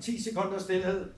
[0.00, 1.12] 10 sekunder stillhed.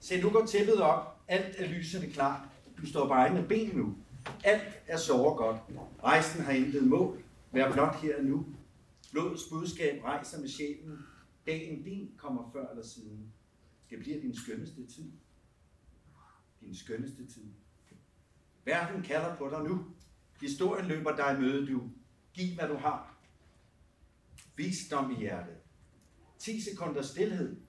[0.00, 1.20] Se, nu går tæppet op.
[1.28, 2.48] Alt er lysende klart.
[2.78, 3.96] Du står på egne ben nu.
[4.44, 5.56] Alt er såre godt.
[6.02, 7.22] Rejsen har intet mål.
[7.52, 8.46] Vær blot her nu.
[9.12, 10.98] Blodets budskab rejser med sjælen.
[11.46, 13.32] Dagen din kommer før eller siden.
[13.90, 15.12] Det bliver din skønneste tid.
[16.60, 17.44] Din skønneste tid.
[18.64, 19.84] Verden kalder på dig nu.
[20.40, 21.90] Historien løber dig i møde, du.
[22.32, 23.14] Giv, hvad du har.
[24.56, 25.56] Visdom i hjertet.
[26.38, 27.60] 10 sekunder stillhed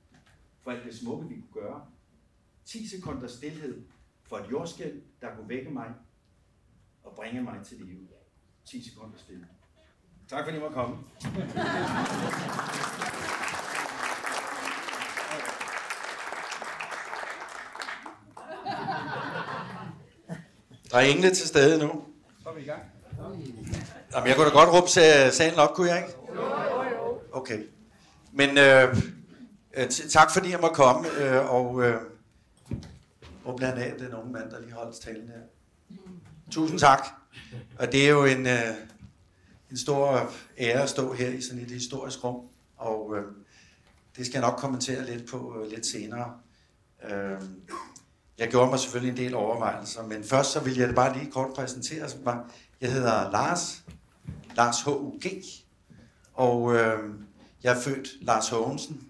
[0.61, 1.85] for alt det smukke, vi kunne gøre.
[2.65, 3.83] 10 sekunder stillhed
[4.23, 5.93] for et jordskæld, der kunne vække mig
[7.03, 8.07] og bringe mig til live.
[8.65, 9.47] 10 sekunder stillhed.
[10.27, 10.97] Tak fordi I måtte komme.
[20.91, 22.03] Der er engle til stede nu.
[22.43, 22.81] Så er vi i gang.
[24.13, 26.17] Jamen, jeg kunne da godt råbe sa- salen op, kunne jeg ikke?
[27.31, 27.63] Okay.
[28.31, 28.97] Men øh,
[29.73, 31.95] øh, tak fordi jeg må komme, øh, og øh,
[33.43, 35.41] hvor blandt af den unge mand, der lige holdt talen her.
[36.51, 37.07] Tusind tak.
[37.79, 38.67] Og det er jo en, øh,
[39.71, 42.35] en stor ære at stå her i sådan et historisk rum,
[42.77, 43.23] og øh,
[44.17, 46.33] det skal jeg nok kommentere lidt på øh, lidt senere.
[47.09, 47.41] Øh,
[48.37, 51.53] jeg gjorde mig selvfølgelig en del overvejelser, men først så vil jeg bare lige kort
[51.55, 52.37] præsentere mig.
[52.81, 53.83] Jeg hedder Lars,
[54.55, 55.43] Lars H.U.G.,
[56.33, 56.99] og øh,
[57.63, 59.07] jeg er født Lars Hågensen.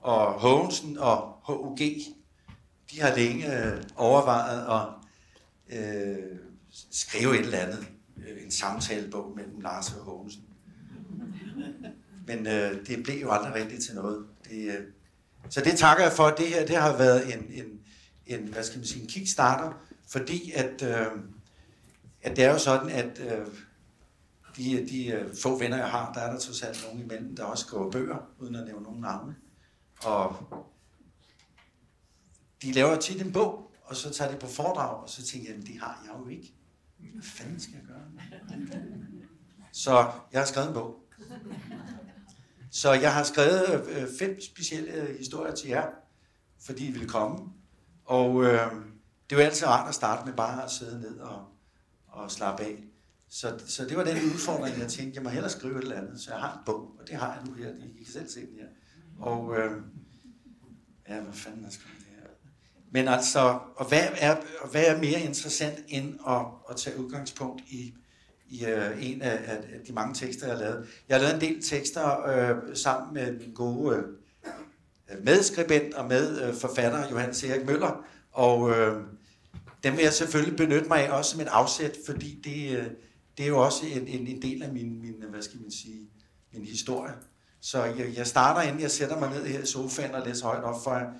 [0.00, 1.80] Og Hågensen og H.U.G.,
[2.90, 4.88] de har længe øh, overvejet at
[5.78, 6.16] øh,
[6.90, 7.86] skrive et eller andet,
[8.16, 10.42] øh, en samtalebog mellem Lars og Hågensen.
[12.26, 14.26] Men øh, det blev jo aldrig rigtigt til noget.
[14.44, 14.84] Det, øh,
[15.48, 16.30] så det takker jeg for.
[16.30, 17.80] Det her det har været en, en,
[18.26, 19.72] en, hvad skal man sige, en kickstarter,
[20.08, 21.06] fordi at, øh,
[22.22, 23.46] at det er jo sådan, at øh,
[24.56, 27.44] de, de øh, få venner, jeg har, der er der trods alt nogen imellem, der
[27.44, 29.36] også skriver bøger, uden at nævne nogen navne.
[30.04, 30.36] Og
[32.62, 35.66] de laver tit en bog, og så tager de på foredrag, og så tænker jeg,
[35.66, 36.54] det har jeg jo ikke.
[36.98, 38.02] Hvad fanden skal jeg gøre?
[39.72, 41.04] Så jeg har skrevet en bog.
[42.70, 45.86] Så jeg har skrevet øh, fem specielle historier til jer,
[46.60, 47.52] fordi I ville komme.
[48.12, 48.70] Og øh,
[49.30, 51.44] det er jo altid rart at starte med bare at sidde ned og,
[52.08, 52.84] og slappe af.
[53.28, 56.20] Så, så det var den udfordring, jeg tænkte, jeg må hellere skrive et eller andet.
[56.20, 57.68] Så jeg har en bog, og det har jeg nu her.
[57.68, 58.66] I kan selv se den her.
[59.18, 59.70] Og øh,
[61.08, 61.78] ja, hvad fanden er det
[62.08, 62.26] her?
[62.90, 67.62] Men altså, og hvad er, og hvad er mere interessant end at, at tage udgangspunkt
[67.68, 67.94] i,
[68.48, 70.88] i øh, en af, af de mange tekster, jeg har lavet.
[71.08, 74.04] Jeg har lavet en del tekster øh, sammen med min gode øh,
[75.22, 79.02] medskribent og medforfatter, øh, Johannes Erik Møller, og øh,
[79.84, 82.86] dem vil jeg selvfølgelig benytte mig af også som et afsæt, fordi det, øh,
[83.38, 85.70] det er jo også en, en, en del af min, min, øh, hvad skal man
[85.70, 86.08] sige,
[86.52, 87.12] min historie.
[87.60, 90.64] Så jeg, jeg starter, inden jeg sætter mig ned her i sofaen og læser højt
[90.64, 91.10] op for jer,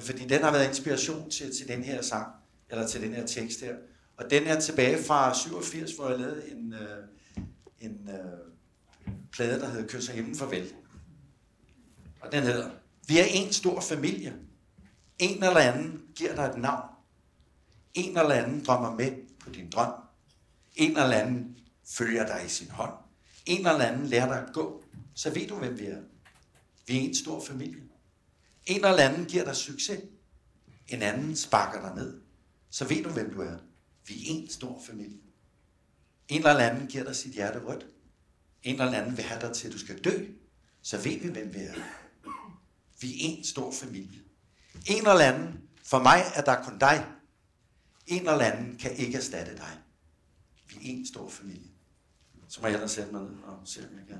[0.00, 2.26] fordi den har været inspiration til, til den her sang,
[2.70, 3.74] eller til den her tekst her.
[4.16, 7.04] Og den er tilbage fra 87, hvor jeg lavede en, øh,
[7.80, 8.14] en øh,
[9.32, 10.72] plade, der hedder Kys og himlen farvel.
[12.20, 12.70] Og den hedder,
[13.10, 14.34] vi er en stor familie.
[15.18, 16.88] En eller anden giver dig et navn.
[17.94, 19.92] En eller anden drømmer med på din drøm.
[20.74, 22.92] En eller anden følger dig i sin hånd.
[23.46, 24.84] En eller anden lærer dig at gå.
[25.14, 26.00] Så ved du, hvem vi er.
[26.86, 27.82] Vi er en stor familie.
[28.66, 30.00] En eller anden giver dig succes.
[30.88, 32.20] En anden sparker dig ned.
[32.70, 33.56] Så ved du, hvem du er.
[34.06, 35.20] Vi er en stor familie.
[36.28, 37.86] En eller anden giver dig sit hjerte rødt.
[38.62, 40.26] En eller anden vil have dig til, at du skal dø.
[40.82, 41.74] Så ved vi, hvem vi er.
[43.00, 44.20] Vi er en stor familie.
[44.86, 47.06] En eller anden, for mig er der kun dig.
[48.06, 49.78] En eller anden kan ikke erstatte dig.
[50.68, 51.70] Vi er en stor familie.
[52.48, 54.18] Så må jeg hellere sætte mig ned og se, om jeg kan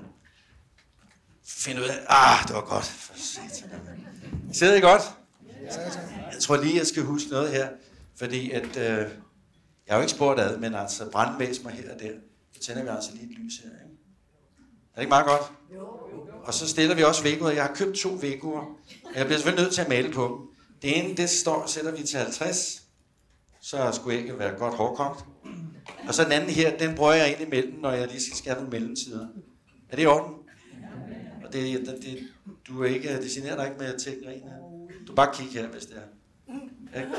[1.43, 2.85] finde ud af, ah, det var godt.
[2.85, 3.13] For.
[4.53, 5.01] Sidder I godt?
[6.31, 7.69] Jeg tror lige, jeg skal huske noget her,
[8.15, 8.97] fordi at, øh,
[9.87, 12.11] jeg har jo ikke spurgt ad, men altså brandvæs mig her og der.
[12.51, 13.69] Så tænder vi altså lige et lys her.
[14.93, 15.51] Er det ikke meget godt?
[16.43, 17.51] Og så stiller vi også vægguer.
[17.51, 18.79] Jeg har købt to vægguer.
[19.15, 20.65] Jeg bliver selvfølgelig nødt til at male på dem.
[20.81, 22.83] Det ene, det står, sætter vi til 50.
[23.61, 25.25] Så skulle ikke være godt hårdkogt.
[26.07, 28.55] Og så den anden her, den bruger jeg ind imellem, når jeg lige skal skære
[28.55, 29.27] nogle mellemtider.
[29.89, 30.35] Er det i orden?
[31.45, 32.27] Og det, det, det,
[32.67, 34.57] du er ikke, det generer dig ikke med at tænke rent her.
[35.07, 36.99] Du bare kigge her, hvis det er.
[36.99, 37.11] Ikke?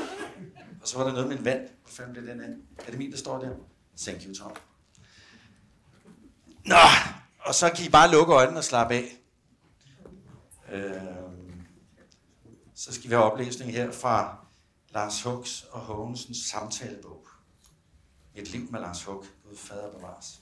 [0.81, 1.61] Og så var der noget med en vand.
[1.61, 2.49] Hvor fanden blev den af?
[2.87, 3.49] Er det min, der står der?
[3.97, 4.51] Thank you, Tom.
[6.65, 6.75] Nå,
[7.45, 9.19] og så kan I bare lukke øjnene og slappe af.
[10.71, 11.61] Øhm,
[12.75, 14.45] så skal vi have oplæsning her fra
[14.89, 17.27] Lars Hugs og Hågensens samtalebog.
[18.35, 19.25] Et liv med Lars Hug.
[19.49, 20.41] Gud fader bevares.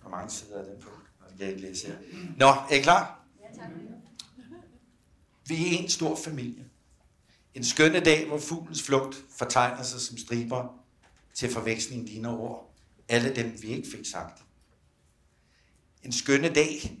[0.00, 0.90] Hvor mange sider er den på?
[1.28, 1.96] Det kan jeg ikke læse her.
[2.36, 3.20] Nå, er I klar?
[3.40, 3.70] Ja, tak.
[5.46, 6.64] Vi er en stor familie.
[7.54, 10.84] En skønne dag, hvor fuglens flugt fortegner sig som striber
[11.34, 12.74] til forveksling dine ord.
[13.08, 14.42] Alle dem, vi ikke fik sagt.
[16.04, 16.98] En skønne dag,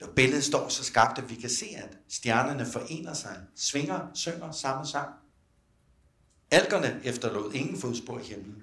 [0.00, 4.52] når billedet står så skarpt, at vi kan se, at stjernerne forener sig, svinger, synger
[4.52, 5.14] samme sang.
[6.50, 8.62] Algerne efterlod ingen fodspor i himlen,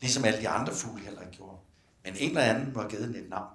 [0.00, 1.58] ligesom alle de andre fugle heller ikke gjorde.
[2.04, 3.54] Men en eller anden var givet et navn.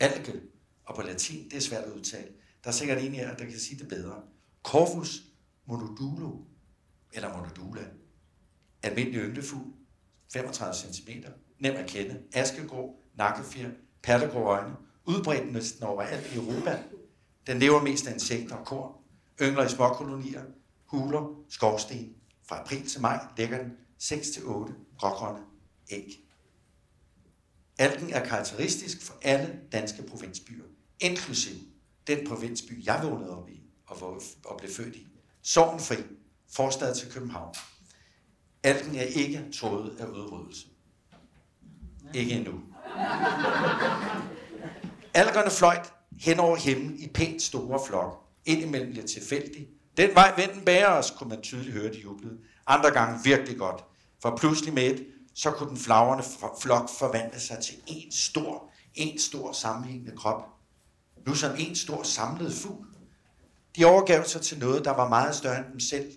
[0.00, 0.40] Alge,
[0.84, 2.28] og på latin, det er svært at udtale.
[2.64, 4.22] Der er sikkert en her, der kan sige det bedre.
[4.62, 5.22] Corvus
[5.66, 6.38] monodulo,
[7.12, 7.84] eller monodula.
[8.82, 9.72] Almindelig ynglefugl,
[10.32, 11.10] 35 cm,
[11.58, 13.70] nem at kende, askegrå, nakkefjer,
[14.02, 16.82] pattegrå øjne, udbredt næsten overalt i Europa.
[17.46, 18.92] Den lever mest af insekter og korn,
[19.42, 20.42] yngler i småkolonier,
[20.86, 22.14] huler, skovsten.
[22.48, 23.72] Fra april til maj lægger den
[24.02, 25.40] 6-8 grågrønne
[25.90, 26.26] æg.
[27.78, 30.64] Algen er karakteristisk for alle danske provinsbyer,
[31.00, 31.54] inklusiv
[32.06, 35.06] den provinsby, jeg vågnede op i og, hvor, og blev født i.
[35.42, 35.96] Sorgenfri,
[36.52, 37.54] forstad til København.
[38.62, 40.66] Algen er ikke troet af udryddelse.
[42.14, 42.60] Ikke endnu.
[45.16, 48.24] Algerne fløjt hen over himlen i pænt store flok.
[48.44, 49.68] Indimellem lidt tilfældigt.
[49.96, 52.38] Den vej vinden bærer os, kunne man tydeligt høre, det jublede.
[52.66, 53.84] Andre gange virkelig godt.
[54.22, 56.24] For pludselig med et, så kunne den flagrende
[56.62, 60.42] flok forvandle sig til en stor, en stor sammenhængende krop.
[61.26, 62.86] Nu som en stor samlet fugl.
[63.76, 66.12] De overgav sig til noget, der var meget større end dem selv.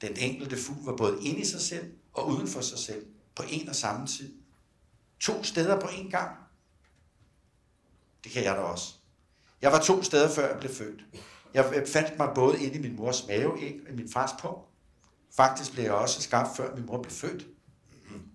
[0.00, 3.06] Den enkelte fugl var både inde i sig selv og uden for sig selv
[3.36, 4.34] på en og samme tid.
[5.20, 6.43] To steder på en gang.
[8.24, 8.94] Det kan jeg da også.
[9.62, 11.04] Jeg var to steder, før jeg blev født.
[11.54, 14.58] Jeg fandt mig både inde i min mors mave, og i min fars pung.
[15.36, 17.46] Faktisk blev jeg også skabt, før min mor blev født.
[17.46, 18.28] Mm-hmm.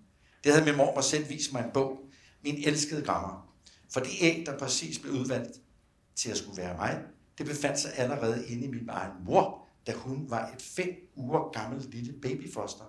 [0.44, 2.00] Det havde min mor mig selv vist mig en bog.
[2.42, 3.54] Min elskede grammer.
[3.92, 5.60] For det æg, der præcis blev udvalgt
[6.16, 7.02] til at skulle være mig,
[7.38, 11.50] det befandt sig allerede inde i min egen mor, da hun var et fem uger
[11.52, 12.84] gammelt lille babyfoster.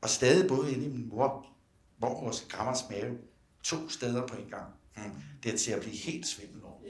[0.00, 1.46] Og stadig både inde i min mor,
[1.98, 3.18] hvor vores grammers mave,
[3.62, 4.74] to steder på en gang.
[4.96, 5.12] Hmm.
[5.42, 6.80] Det er til at blive helt svimmel over.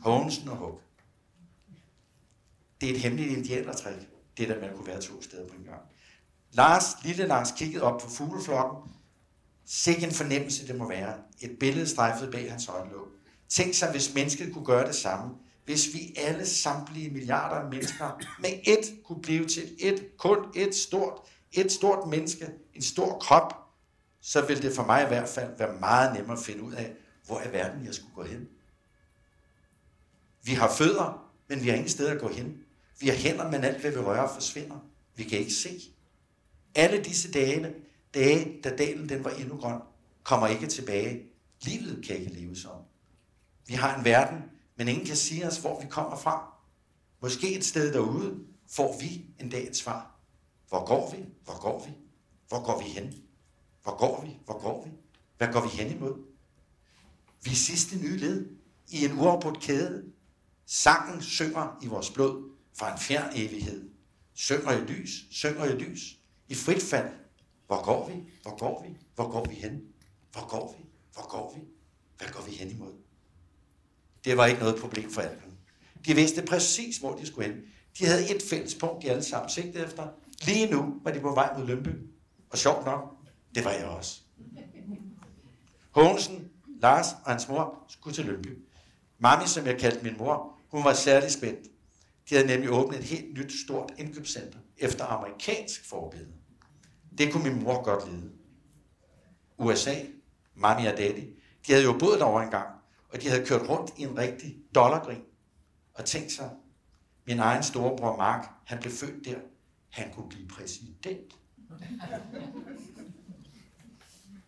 [0.00, 0.80] Hånsen og Hug.
[2.80, 5.80] Det er et hemmeligt indianertræk, det der man kunne være to steder på en gang.
[6.52, 8.92] Lars, lille Lars, kiggede op på fugleflokken.
[9.64, 11.14] Sikke en fornemmelse det må være.
[11.40, 13.08] Et billede strejfede bag hans øjenlåg.
[13.48, 15.34] Tænk sig, hvis mennesket kunne gøre det samme.
[15.64, 20.74] Hvis vi alle samtlige milliarder af mennesker med ét kunne blive til et, kun et
[20.74, 21.20] stort,
[21.52, 23.52] et stort menneske, en stor krop,
[24.20, 26.94] så ville det for mig i hvert fald være meget nemmere at finde ud af,
[27.26, 28.48] hvor er verden, jeg skulle gå hen.
[30.42, 32.58] Vi har fødder, men vi har ingen sted at gå hen.
[33.00, 34.78] Vi har hænder, men alt hvad vi rører forsvinder.
[35.14, 35.80] Vi kan ikke se.
[36.74, 37.74] Alle disse dage,
[38.14, 39.80] dage da dalen den var endnu grøn,
[40.22, 41.22] kommer ikke tilbage.
[41.62, 42.80] Livet kan ikke leves om.
[43.66, 44.42] Vi har en verden,
[44.76, 46.52] men ingen kan sige os, hvor vi kommer fra.
[47.20, 48.38] Måske et sted derude
[48.70, 50.14] får vi en dag et svar.
[50.68, 51.24] Hvor går vi?
[51.44, 51.92] Hvor går vi?
[52.48, 53.14] Hvor går vi hen?
[53.82, 54.36] Hvor går vi?
[54.44, 54.90] Hvor går vi?
[55.38, 56.35] Hvad går vi hen imod?
[57.46, 58.46] Vi er sidste nye led
[58.88, 60.04] i en uafbrudt kæde.
[60.66, 63.90] Sangen synger i vores blod fra en fjern evighed.
[64.34, 66.18] Synger i lys, synger i lys.
[66.48, 67.08] I frit fald.
[67.66, 68.14] Hvor går vi?
[68.42, 68.96] Hvor går vi?
[69.14, 69.82] Hvor går vi hen?
[70.32, 70.84] Hvor går vi?
[71.12, 71.60] Hvor går vi?
[72.18, 72.92] Hvad går vi hen imod?
[74.24, 75.40] Det var ikke noget problem for alle.
[76.06, 77.62] De vidste præcis, hvor de skulle hen.
[77.98, 80.08] De havde et fælles punkt, de alle sammen sigtede efter.
[80.46, 81.90] Lige nu var de på vej mod Lønby.
[82.50, 83.16] Og sjovt nok,
[83.54, 84.20] det var jeg også.
[85.90, 88.58] Hånsen, Lars og hans mor skulle til Lønby.
[89.18, 91.68] Mami, som jeg kaldte min mor, hun var særlig spændt.
[92.30, 96.32] De havde nemlig åbnet et helt nyt stort indkøbscenter efter amerikansk forbillede.
[97.18, 98.32] Det kunne min mor godt lide.
[99.58, 99.94] USA,
[100.54, 102.68] mami og daddy, de havde jo boet derovre engang,
[103.08, 105.22] og de havde kørt rundt i en rigtig dollargrin.
[105.94, 106.50] Og tænkt sig,
[107.26, 109.38] min egen storebror Mark, han blev født der.
[109.90, 111.32] Han kunne blive præsident.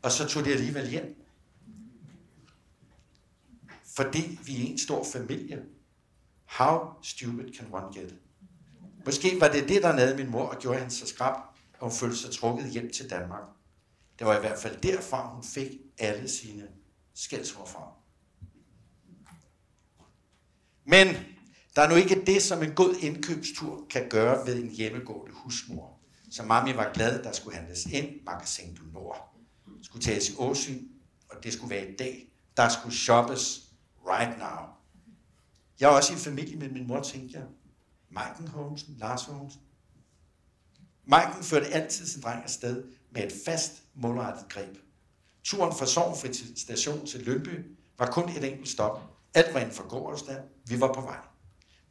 [0.02, 1.27] og så tog de alligevel hjem.
[3.98, 5.62] Fordi vi er en stor familie.
[6.44, 8.14] How stupid can one get?
[9.04, 11.36] Måske var det det, der nede min mor og gjorde hende så skrab,
[11.74, 13.42] at hun følte sig trukket hjem til Danmark.
[14.18, 16.68] Det var i hvert fald derfra, hun fik alle sine
[17.14, 17.92] skældsord fra.
[20.84, 21.06] Men
[21.76, 26.00] der er nu ikke det, som en god indkøbstur kan gøre ved en hjemmegående husmor.
[26.30, 29.34] Så mami var glad, der skulle handles ind, magasin du Nord.
[29.82, 30.88] Skulle tages i åsyn,
[31.30, 32.32] og det skulle være i dag.
[32.56, 33.67] Der skulle shoppes
[34.08, 34.68] right now.
[35.80, 37.46] Jeg er også i familie med min mor, tænkte jeg.
[38.10, 39.60] Maiken Holmsen, Lars Holmsen.
[41.04, 44.76] Maiken førte altid sin dreng afsted med et fast, målrettet greb.
[45.44, 49.00] Turen fra Sovnfri station til Lønby var kun et enkelt stop.
[49.34, 50.36] Alt var inden for gårdsdag.
[50.66, 51.18] Vi var på vej.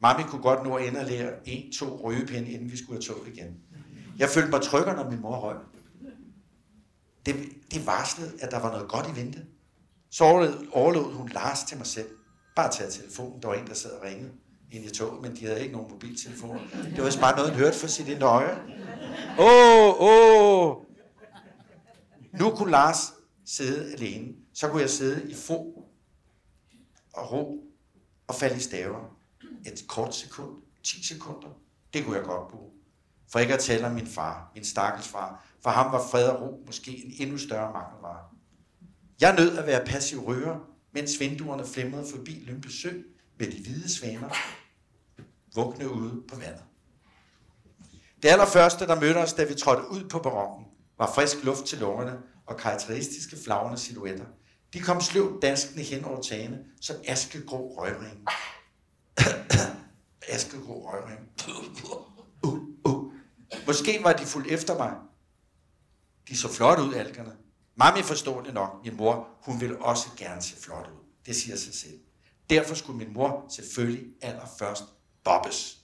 [0.00, 3.60] Mami kunne godt nå at lære en, to røgepinde, inden vi skulle have tog igen.
[4.18, 5.56] Jeg følte mig tryggere, når min mor røg.
[7.26, 7.36] Det,
[7.70, 9.46] det varslede, at der var noget godt i vente.
[10.10, 10.24] Så
[10.72, 12.08] overlod hun Lars til mig selv.
[12.56, 13.42] Bare tage telefonen.
[13.42, 14.32] Der var en, der sad og ringede
[14.72, 16.60] ind i toget, men de havde ikke nogen mobiltelefoner.
[16.96, 18.62] Det var bare noget, han hørte for sit øje.
[19.38, 20.70] Åh, åh!
[20.70, 20.84] Oh.
[22.32, 23.12] Nu kunne Lars
[23.46, 24.34] sidde alene.
[24.54, 25.88] Så kunne jeg sidde i fro
[27.12, 27.64] og ro
[28.26, 29.16] og falde i staver.
[29.66, 31.48] Et kort sekund, 10 sekunder,
[31.92, 32.70] det kunne jeg godt bruge.
[33.32, 35.46] For ikke at tale om min far, min stakkels far.
[35.62, 38.24] For ham var fred og ro måske en endnu større mangelvare.
[39.20, 40.58] Jeg nød at være passiv rører,
[40.92, 42.90] mens vinduerne flimrede forbi Lympe Sø
[43.38, 44.28] med de hvide svaner,
[45.54, 46.62] vugne ude på vandet.
[48.22, 50.66] Det allerførste, der mødte os, da vi trådte ud på barongen,
[50.98, 54.24] var frisk luft til lungerne og karakteristiske flagrende silhuetter.
[54.72, 58.24] De kom sløvt danskende hen over tagene som askegrå røgring.
[60.34, 61.20] askegrå røgring.
[62.42, 63.12] Uh, uh.
[63.66, 64.94] Måske var de fuldt efter mig.
[66.28, 67.32] De så flot ud, algerne.
[67.78, 68.80] Mami forstår det nok.
[68.84, 71.04] Min mor, hun ville også gerne se flot ud.
[71.26, 71.98] Det siger sig selv.
[72.50, 74.84] Derfor skulle min mor selvfølgelig allerførst
[75.24, 75.78] bobbes.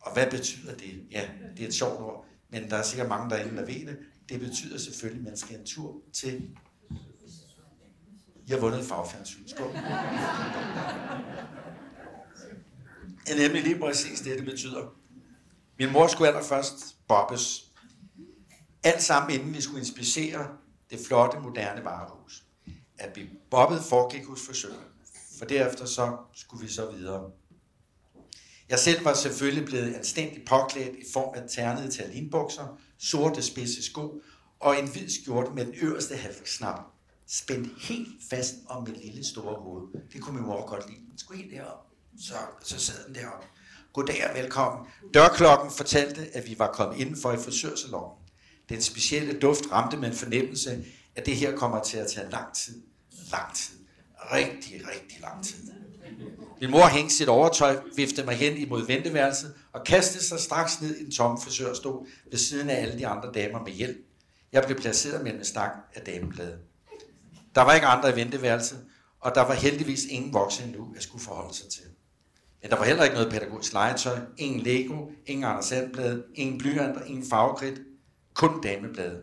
[0.00, 1.06] Og hvad betyder det?
[1.10, 3.98] Ja, det er et sjovt ord, men der er sikkert mange derinde, der ved det.
[4.28, 6.56] Det betyder selvfølgelig, at man skal en tur til...
[8.48, 9.48] Jeg har vundet fagfjernsyn.
[9.48, 9.72] Skål.
[13.26, 14.94] Det er nemlig lige præcis det, det betyder.
[15.78, 17.64] Min mor skulle allerførst bobbes.
[18.82, 20.56] Alt sammen, inden vi skulle inspicere
[20.90, 22.44] det flotte, moderne varehus.
[22.98, 24.84] At vi bobbede foregik hos frisøren.
[25.38, 27.30] For derefter så skulle vi så videre.
[28.68, 34.22] Jeg selv var selvfølgelig blevet anstændigt påklædt i form af ternede talinbukser, sorte spidse sko
[34.60, 36.80] og en hvid skjorte med den øverste halvsnap
[37.28, 39.88] spændt helt fast om mit lille store hoved.
[40.12, 41.00] Det kunne min mor godt lide.
[41.10, 41.86] Den skulle helt derop.
[42.20, 43.46] Så, så sad den deroppe.
[43.92, 44.86] Goddag og velkommen.
[45.14, 48.27] Dørklokken fortalte, at vi var kommet indenfor i frisørsalongen.
[48.68, 50.84] Den specielle duft ramte med en fornemmelse,
[51.16, 52.82] at det her kommer til at tage lang tid.
[53.30, 53.74] Lang tid.
[54.32, 55.56] Rigtig, rigtig lang tid.
[56.60, 60.96] Min mor hængte sit overtøj, viftede mig hen imod venteværelset og kastede sig straks ned
[60.96, 63.96] i en tom frisørstol ved siden af alle de andre damer med hjælp.
[64.52, 66.58] Jeg blev placeret mellem en stak af dameblade.
[67.54, 68.84] Der var ikke andre i venteværelset,
[69.20, 71.82] og der var heldigvis ingen voksne endnu, jeg skulle forholde sig til.
[72.62, 77.04] Men der var heller ikke noget pædagogisk legetøj, ingen Lego, ingen Anders Sandblade, ingen blyanter,
[77.04, 77.80] ingen farvekridt,
[78.38, 79.22] kun dameblade.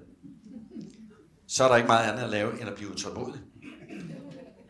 [1.48, 3.42] Så er der ikke meget andet at lave, end at blive utålmodig.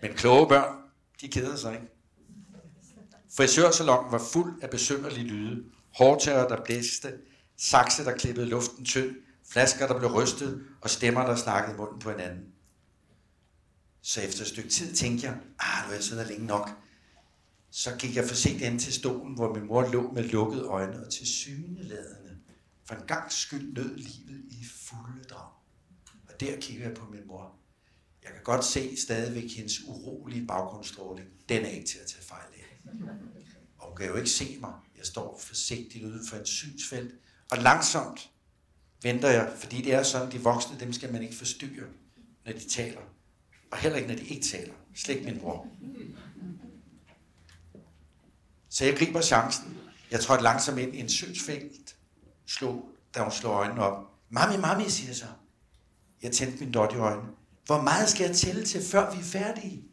[0.01, 0.77] Men kloge børn,
[1.21, 1.87] de keder sig ikke.
[3.37, 5.63] Frisørsalongen var fuld af besynderlige lyde.
[5.97, 7.13] Hårtørrer, der blæste,
[7.57, 9.15] sakse, der klippede luften tynd,
[9.51, 12.45] flasker, der blev rystet, og stemmer, der snakkede munden på hinanden.
[14.01, 16.69] Så efter et stykke tid tænkte jeg, ah, nu er jeg siddet længe nok.
[17.71, 21.11] Så gik jeg forsigtigt ind til stolen, hvor min mor lå med lukkede øjne og
[21.11, 22.24] til syneladende.
[22.85, 25.51] For en gang skyld nød livet i fulde drag.
[26.27, 27.55] Og der kigger jeg på min mor.
[28.23, 31.27] Jeg kan godt se stadigvæk hendes urolige baggrundsstråling.
[31.49, 32.79] Den er ikke til at tage fejl af.
[33.77, 34.73] Og hun kan jo ikke se mig.
[34.97, 37.13] Jeg står forsigtigt uden for et synsfelt.
[37.51, 38.29] Og langsomt
[39.01, 41.87] venter jeg, fordi det er sådan, de voksne, dem skal man ikke forstyrre,
[42.45, 43.01] når de taler.
[43.71, 44.73] Og heller ikke, når de ikke taler.
[44.95, 45.67] Slet min bror.
[48.69, 49.77] Så jeg griber chancen.
[50.11, 51.94] Jeg trådte langsomt ind i en synsfelt.
[52.47, 54.03] Slog, da hun slår øjnene op.
[54.29, 55.25] Mami, mami, siger jeg så.
[56.23, 57.27] Jeg tændte min dot i øjnene.
[57.65, 59.83] Hvor meget skal jeg tælle til, før vi er færdige?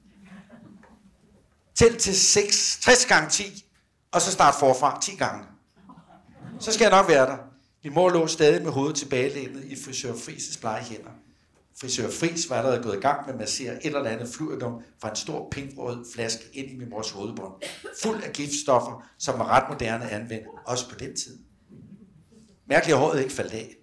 [1.74, 3.64] Tæl til 6, 60 gange 10,
[4.12, 5.44] og så start forfra 10 gange.
[6.60, 7.36] Så skal jeg nok være der.
[7.84, 11.10] Min mor lå stadig med hovedet tilbagelænet i frisør Frises blege hænder.
[11.80, 15.10] Frisør Fris var allerede gået i gang med at massere et eller andet fluidum fra
[15.10, 17.52] en stor pinkrød flaske ind i min mors hovedbånd.
[18.02, 21.38] Fuld af giftstoffer, som var ret moderne anvendt, også på den tid.
[22.72, 23.76] Mærkeligt, at håret ikke faldt af.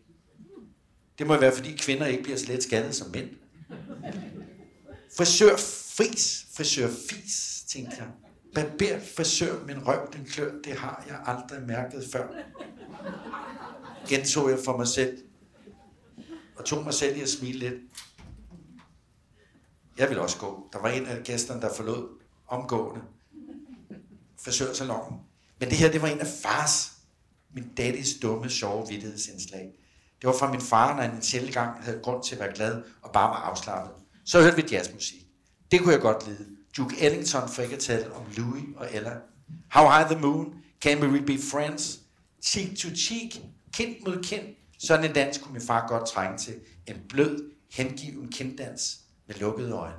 [1.17, 3.29] Det må være, fordi kvinder ikke bliver slet skadet som mænd.
[5.17, 5.57] Frisør
[5.97, 8.07] Fris, frisør Fis, tænkte jeg.
[8.55, 12.27] Barber frisør, min røv, den klør, det har jeg aldrig mærket før.
[14.07, 15.17] Gentog jeg for mig selv,
[16.55, 17.81] og tog mig selv i at smile lidt.
[19.97, 20.69] Jeg ville også gå.
[20.73, 23.01] Der var en af gæsterne, der forlod omgående
[24.43, 25.19] frisørsalongen.
[25.59, 26.98] Men det her, det var en af fars,
[27.53, 29.71] min daddys dumme, sjove vidtighedsindslag.
[30.21, 32.55] Det var fra min far, når han en sjældent gang havde grund til at være
[32.55, 33.95] glad og bare var afslappet.
[34.25, 35.25] Så hørte vi jazzmusik.
[35.71, 36.45] Det kunne jeg godt lide.
[36.77, 39.13] Duke Ellington for ikke at tale om Louis og Ella.
[39.71, 41.99] How High the Moon, Can We Be Friends,
[42.43, 43.41] Cheek to Cheek,
[43.73, 44.43] kind mod kind,
[44.79, 46.55] Sådan en dans kunne min far godt trænge til.
[46.87, 49.95] En blød, hengiven kinddans med lukkede øjne.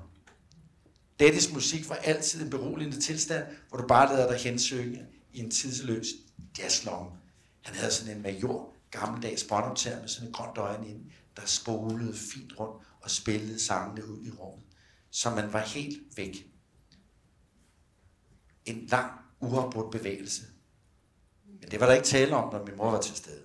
[1.20, 5.50] Dattys musik var altid en beroligende tilstand, hvor du bare lader dig hensynge i en
[5.50, 6.06] tidsløs
[6.58, 7.10] jazzlomme.
[7.62, 12.14] Han havde sådan en major, gammeldags båndoptager med sådan et grønt øjne ind, der spolede
[12.14, 14.66] fint rundt og spillede sangene ud i rummet,
[15.10, 16.46] så man var helt væk.
[18.64, 20.42] En lang, uafbrudt bevægelse.
[21.60, 23.42] Men det var der ikke tale om, når min mor var til stede.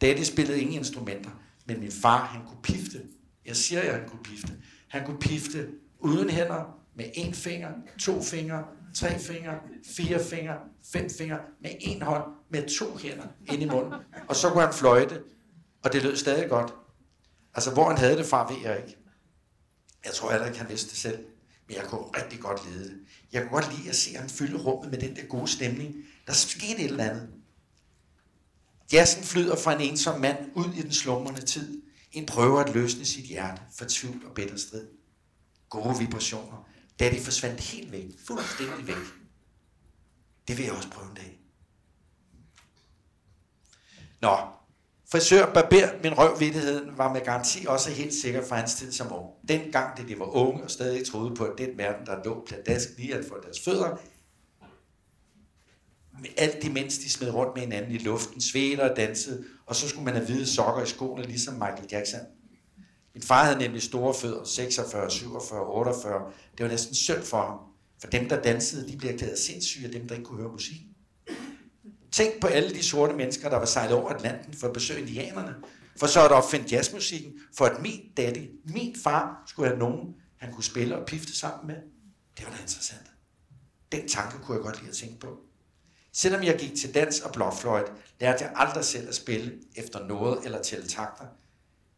[0.00, 1.30] Daddy spillede ingen instrumenter,
[1.66, 3.02] men min far, han kunne pifte.
[3.44, 4.62] Jeg siger, at han kunne pifte.
[4.88, 9.58] Han kunne pifte uden hænder, med en finger, to fingre, tre fingre,
[9.96, 10.58] fire fingre,
[10.92, 13.94] fem fingre, med en hånd, med to hænder ind i munden.
[14.28, 15.22] Og så kunne han fløjte,
[15.84, 16.74] og det lød stadig godt.
[17.54, 18.98] Altså, hvor han havde det fra, ved jeg ikke.
[20.04, 21.18] Jeg tror heller ikke, han vidste det selv.
[21.68, 22.94] Men jeg kunne rigtig godt lide det.
[23.32, 25.94] Jeg kunne godt lide at se, ham han fylde rummet med den der gode stemning.
[26.26, 27.28] Der skete et eller andet.
[28.92, 31.82] Jazzen flyder fra en ensom mand ud i den slumrende tid.
[32.12, 34.86] En prøver at løsne sit hjerte for tvivl og bitter strid.
[35.68, 36.68] Gode vibrationer,
[37.00, 39.04] da de forsvandt helt væk, fuldstændig væk.
[40.48, 41.40] Det vil jeg også prøve en dag.
[44.20, 44.36] Nå,
[45.12, 49.30] frisør, barber, min røvvittigheden var med garanti også helt sikker fra hans tid som ung.
[49.48, 52.88] Dengang, da de var unge og stadig troede på, at den verden, der lå pladask
[52.96, 53.96] lige at for deres fødder,
[56.36, 60.04] alt imens de smed rundt med hinanden i luften, svedte og dansede, og så skulle
[60.04, 62.20] man have hvide sokker i skoene, ligesom Michael Jackson.
[63.14, 66.32] Min far havde nemlig store fødder, 46, 47, 48.
[66.58, 67.58] Det var næsten synd for ham.
[68.00, 70.80] For dem, der dansede, de blev erklæret sindssyge og dem, der ikke kunne høre musik.
[72.12, 75.54] Tænk på alle de sorte mennesker, der var sejlet over Atlanten for at besøge indianerne.
[75.96, 80.52] For så at opfinde jazzmusikken, for at min daddy, min far, skulle have nogen, han
[80.52, 81.76] kunne spille og pifte sammen med.
[82.38, 83.10] Det var da interessant.
[83.92, 85.38] Den tanke kunne jeg godt lide at tænke på.
[86.12, 90.44] Selvom jeg gik til dans og blåfløjt, lærte jeg aldrig selv at spille efter noget
[90.44, 91.24] eller tælle takter.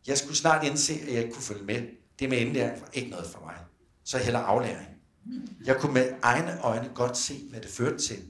[0.06, 1.82] Jeg skulle snart indse, at jeg ikke kunne følge med.
[2.18, 3.54] Det med indlæring var ikke noget for mig.
[4.04, 4.88] Så heller aflæring.
[5.64, 8.24] Jeg kunne med egne øjne godt se, hvad det førte til.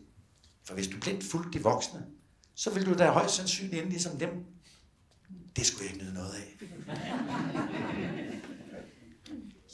[0.64, 2.06] For hvis du blindt fulgte de voksne,
[2.54, 4.30] så ville du da højst sandsynligt ende ligesom dem.
[5.56, 6.56] Det skulle jeg ikke nyde noget af.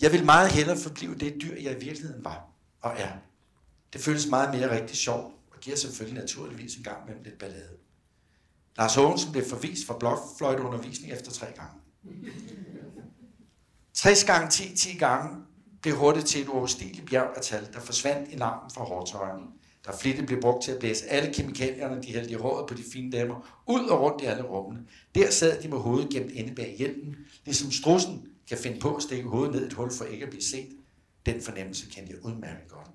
[0.00, 2.48] Jeg vil meget hellere forblive det dyr, jeg i virkeligheden var
[2.80, 3.12] og er.
[3.92, 7.76] Det føles meget mere rigtig sjovt, og giver selvfølgelig naturligvis en gang mellem lidt ballade.
[8.76, 11.81] Lars Hågensen blev forvist fra blokfløjteundervisning efter tre gange.
[13.94, 15.36] 60 gange 10, 10 gange
[15.82, 19.46] blev hurtigt til et uoverstigeligt bjerg af tal, der forsvandt i larmen fra hårdtøjerne.
[19.86, 22.82] Der flittigt blev brugt til at blæse alle kemikalierne, de hældte i håret på de
[22.92, 24.86] fine damer, ud og rundt i alle rummene.
[25.14, 29.02] Der sad de med hovedet gemt inde bag hjelmen, ligesom strussen kan finde på at
[29.02, 30.68] stikke hovedet ned i et hul for ikke at blive set.
[31.26, 32.90] Den fornemmelse kendte jeg udmærket godt.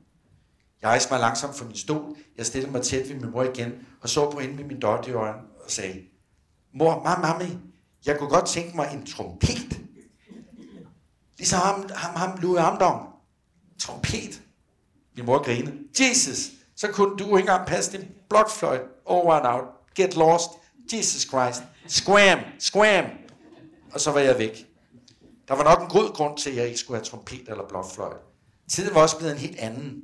[0.82, 2.16] Jeg rejste mig langsomt fra min stol.
[2.38, 5.08] Jeg stillede mig tæt ved min mor igen og så på hende med min dot
[5.08, 6.02] i øjnene og sagde,
[6.74, 7.46] Mor, mamma,
[8.08, 9.82] jeg kunne godt tænke mig en trompet.
[11.38, 13.10] Ligesom ham, ham, ham Louis Armstrong.
[13.80, 14.42] Trompet.
[15.16, 15.78] Min mor grinede.
[16.00, 16.38] Jesus,
[16.76, 19.66] så kunne du ikke engang passe din blokfløjt over and out.
[19.96, 20.50] Get lost.
[20.94, 21.64] Jesus Christ.
[21.88, 23.06] Squam, squam.
[23.94, 24.68] Og så var jeg væk.
[25.48, 28.18] Der var nok en god grund til, at jeg ikke skulle have trompet eller blokfløjt.
[28.70, 30.02] Tiden var også blevet en helt anden.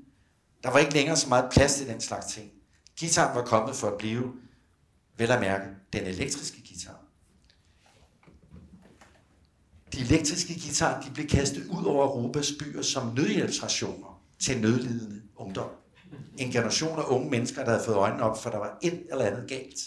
[0.63, 2.51] Der var ikke længere så meget plads til den slags ting.
[2.97, 4.33] Gitaren var kommet for at blive,
[5.17, 6.99] vel at mærke, den elektriske guitar.
[9.93, 15.69] De elektriske guitarer de blev kastet ud over Europas byer som nødhjælpsrationer til nødlidende ungdom.
[16.37, 19.25] En generation af unge mennesker, der havde fået øjnene op, for der var et eller
[19.25, 19.79] andet galt.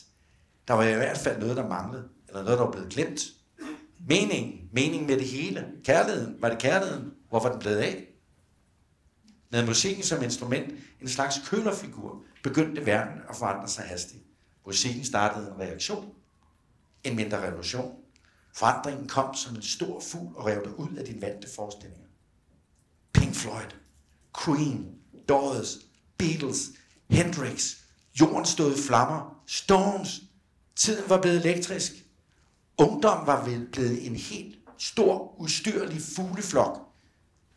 [0.68, 3.20] Der var i hvert fald noget, der manglede, eller noget, der var blevet glemt.
[4.08, 7.12] Meningen, meningen med det hele, kærligheden, var det kærligheden?
[7.28, 8.06] Hvor var den blevet af?
[9.50, 14.22] Med musikken som instrument, en slags kølerfigur, begyndte verden at forandre sig hastigt.
[14.66, 16.12] Musikken startede en reaktion,
[17.04, 17.94] en mindre revolution.
[18.56, 22.06] Forandringen kom som en stor fugl og rev dig ud af dine vante forestillinger.
[23.12, 23.70] Pink Floyd,
[24.44, 24.94] Queen,
[25.28, 25.78] Doors,
[26.18, 26.58] Beatles,
[27.10, 27.76] Hendrix,
[28.20, 30.20] jorden stod i flammer, Stones,
[30.76, 31.92] tiden var blevet elektrisk.
[32.78, 36.78] Ungdom var blevet en helt stor, ustyrlig fugleflok.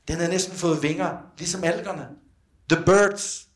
[0.07, 2.07] Den havde næsten fået vinger, ligesom algerne.
[2.69, 3.47] The birds,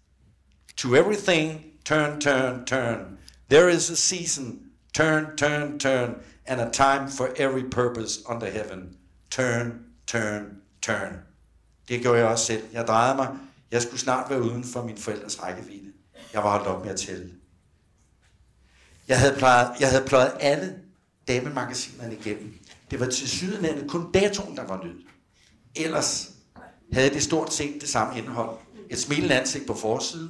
[0.77, 3.17] to everything, turn, turn, turn.
[3.49, 4.59] There is a season,
[4.93, 8.97] turn, turn, turn and a time for every purpose under heaven.
[9.31, 9.71] Turn,
[10.07, 10.43] turn,
[10.81, 11.13] turn.
[11.87, 12.63] Det gjorde jeg også selv.
[12.73, 13.27] Jeg drejede mig.
[13.71, 15.93] Jeg skulle snart være uden for min forældres rækkevidde.
[16.33, 17.31] Jeg var holdt op med at tælle.
[19.07, 20.75] Jeg havde plejet, jeg havde pløjet alle
[21.27, 22.53] damemagasinerne igennem.
[22.91, 25.05] Det var til sydenlandet kun datoen, der var nyt.
[25.75, 26.31] Ellers
[26.93, 28.57] havde det stort set det samme indhold.
[28.89, 30.29] Et smilende ansigt på forsiden,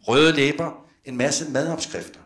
[0.00, 2.20] røde læber, en masse madopskrifter.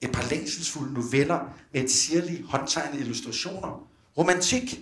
[0.00, 3.88] Et par længselsfulde noveller med et sirligt håndtegnet illustrationer.
[4.18, 4.80] Romantik.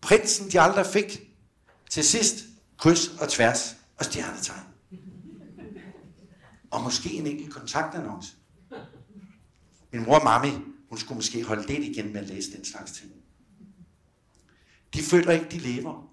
[0.00, 1.34] Prinsen, de aldrig fik.
[1.90, 2.44] Til sidst,
[2.78, 4.66] kryds og tværs og stjernetegn.
[6.70, 8.32] Og måske en enkelt kontaktannonce.
[9.92, 10.50] Min mor og mami,
[10.88, 13.12] hun skulle måske holde lidt igen med at læse den slags ting.
[14.94, 16.10] De føler ikke, de lever.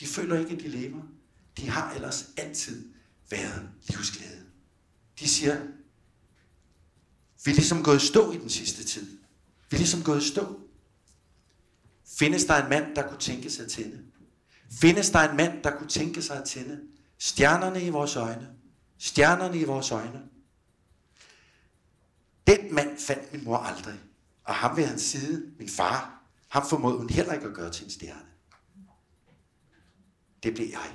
[0.00, 1.02] De føler ikke, at de lever.
[1.56, 2.88] De har ellers altid
[3.30, 4.44] været livsglæde.
[5.20, 5.60] De siger,
[7.44, 9.18] vi er ligesom gået stå i den sidste tid.
[9.70, 10.60] Vi er ligesom gået stå.
[12.18, 14.04] Findes der en mand, der kunne tænke sig at tænde?
[14.80, 16.80] Findes der en mand, der kunne tænke sig at tænde?
[17.18, 18.48] Stjernerne i vores øjne.
[18.98, 20.22] Stjernerne i vores øjne.
[22.46, 24.00] Den mand fandt min mor aldrig.
[24.44, 27.84] Og ham ved hans side, min far, ham formåede hun heller ikke at gøre til
[27.84, 28.28] en stjerne.
[30.42, 30.92] Det blev jeg.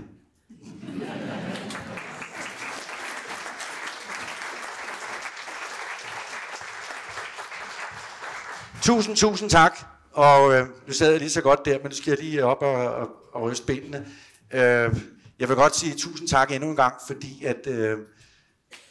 [8.84, 9.78] Tusind, tusind tak.
[10.12, 12.62] Og øh, nu sad jeg lige så godt der, men nu skal jeg lige op
[12.62, 14.08] og, og, og ryste benene.
[14.54, 15.02] Øh,
[15.40, 17.68] jeg vil godt sige tusind tak endnu en gang, fordi at...
[17.68, 17.98] Øh,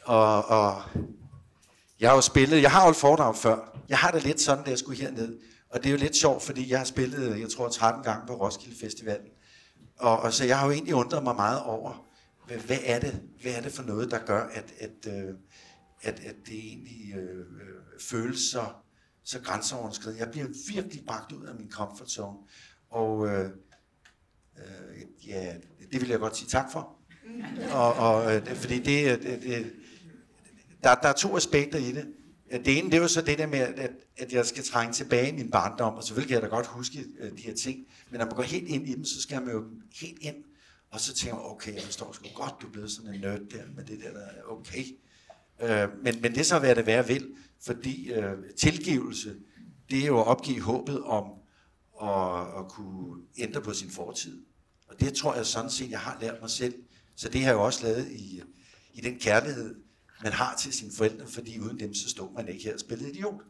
[0.05, 0.83] og, og
[1.99, 3.79] jeg har jo spillet, jeg har holdt foredrag før.
[3.89, 5.39] Jeg har det lidt sådan, da jeg skulle herned.
[5.69, 8.33] Og det er jo lidt sjovt, fordi jeg har spillet, jeg tror, 13 gange på
[8.33, 9.27] Roskilde Festivalen.
[9.99, 12.05] Og, og så jeg har jo egentlig undret mig meget over,
[12.47, 15.35] hvad, hvad, er, det, hvad er det for noget, der gør, at, at, øh,
[16.01, 18.65] at, at det egentlig øh, øh føles så,
[19.23, 20.23] så grænseoverskridende.
[20.23, 22.37] Jeg bliver virkelig bragt ud af min comfort zone.
[22.89, 23.49] Og øh,
[24.57, 25.55] øh, ja,
[25.91, 26.97] det vil jeg godt sige tak for.
[27.71, 29.73] Og, og øh, fordi det, øh, det, det
[30.83, 32.07] der, der er to aspekter i det.
[32.65, 35.29] Det ene, det er jo så det der med, at, at jeg skal trænge tilbage
[35.29, 37.77] i min barndom, og selvfølgelig kan jeg da godt huske øh, de her ting,
[38.09, 39.63] men når man går helt ind i dem, så skal man jo
[40.01, 40.35] helt ind,
[40.89, 43.39] og så tænker man, okay, jeg forstår sgu godt, du er blevet sådan en nerd
[43.39, 44.83] der med det der, der okay.
[45.61, 49.35] Øh, men, men det er så, hvad det være vil, fordi øh, tilgivelse,
[49.89, 51.25] det er jo at opgive håbet om
[52.01, 54.45] at, at kunne ændre på sin fortid.
[54.87, 56.73] Og det tror jeg sådan set, jeg har lært mig selv.
[57.15, 58.41] Så det har jeg jo også lavet i,
[58.93, 59.75] i den kærlighed,
[60.23, 63.09] man har til sine forældre, fordi uden dem, så stod man ikke her og spillede
[63.09, 63.41] idiot.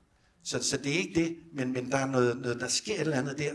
[0.44, 3.02] Så, så det er ikke det, men, men der er noget, noget, der sker et
[3.02, 3.54] eller andet der.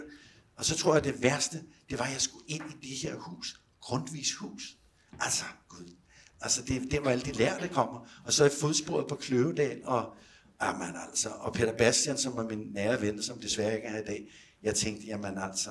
[0.57, 2.97] Og så tror jeg, at det værste, det var, at jeg skulle ind i det
[2.99, 4.77] her hus, Grundvis hus.
[5.21, 5.97] Altså, Gud.
[6.41, 8.09] Altså, det, det var alle de lærte, kommer.
[8.25, 10.15] Og så er fodsporet på Kløvedal, og,
[10.63, 14.01] jamen, altså, og Peter Bastian, som var min nære ven, som desværre ikke er her
[14.01, 14.29] i dag.
[14.63, 15.71] Jeg tænkte, jamen altså,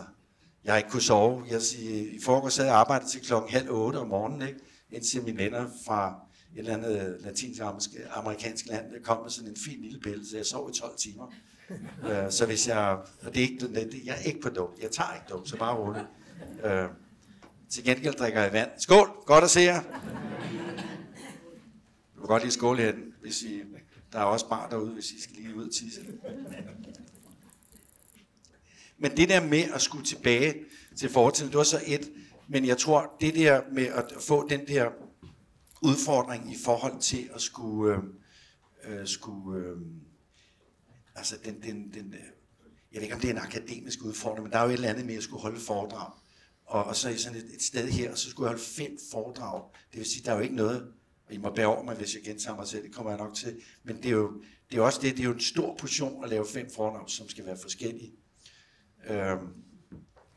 [0.63, 1.43] jeg har ikke kunne sove.
[1.49, 4.59] Jeg, siger, I forgårs sad jeg arbejdet til klokken halv otte om morgenen, ikke?
[4.91, 6.19] indtil mine venner fra
[6.53, 10.45] et eller andet latinsk-amerikansk land, der kom med sådan en fin lille pille, så jeg
[10.45, 11.33] sov i 12 timer.
[12.09, 14.91] Øh, så hvis jeg, og det er ikke, det, jeg er ikke på dum, jeg
[14.91, 16.05] tager ikke dum, så bare roligt.
[16.63, 16.89] Øh,
[17.69, 18.69] til gengæld drikker jeg vand.
[18.77, 19.81] Skål, godt at se jer.
[22.17, 23.61] Du kan godt lige skåle her, hvis I,
[24.11, 26.01] der er også bar derude, hvis I skal lige ud og tisse.
[28.97, 30.55] Men det der med at skulle tilbage
[30.97, 32.11] til fortiden, det var så et,
[32.47, 34.89] men jeg tror, det der med at få den der
[35.81, 38.01] udfordring i forhold til at skulle,
[38.83, 39.77] øh, øh skulle øh,
[41.15, 42.19] altså den, den, den, øh,
[42.91, 44.89] jeg ved ikke om det er en akademisk udfordring, men der er jo et eller
[44.89, 46.11] andet med at skulle holde foredrag.
[46.65, 49.63] Og, og så i sådan et, et sted her, så skulle jeg holde fem foredrag.
[49.91, 50.93] Det vil sige, der er jo ikke noget,
[51.27, 53.33] og I må bære over mig, hvis jeg gentager mig selv, det kommer jeg nok
[53.35, 53.61] til.
[53.83, 56.29] Men det er jo, det er også det, det er jo en stor portion at
[56.29, 58.11] lave fem fornavn, som skal være forskellige.
[59.09, 59.47] Øhm,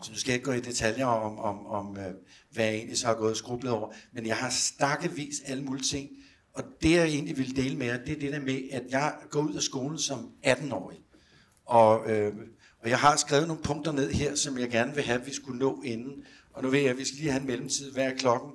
[0.02, 2.14] så nu skal jeg ikke gå i detaljer om, om, om øh,
[2.50, 3.92] hvad jeg egentlig så har gået skrublet over.
[4.12, 6.10] Men jeg har stakkevis alle mulige ting.
[6.52, 9.14] Og det, jeg egentlig vil dele med jer, det er det der med, at jeg
[9.30, 10.98] går ud af skolen som 18-årig.
[11.64, 12.34] Og, øh,
[12.82, 15.32] og jeg har skrevet nogle punkter ned her, som jeg gerne vil have, at vi
[15.32, 16.24] skulle nå inden.
[16.52, 17.92] Og nu ved jeg, at vi skal lige have en mellemtid.
[17.92, 18.50] Hvad er klokken?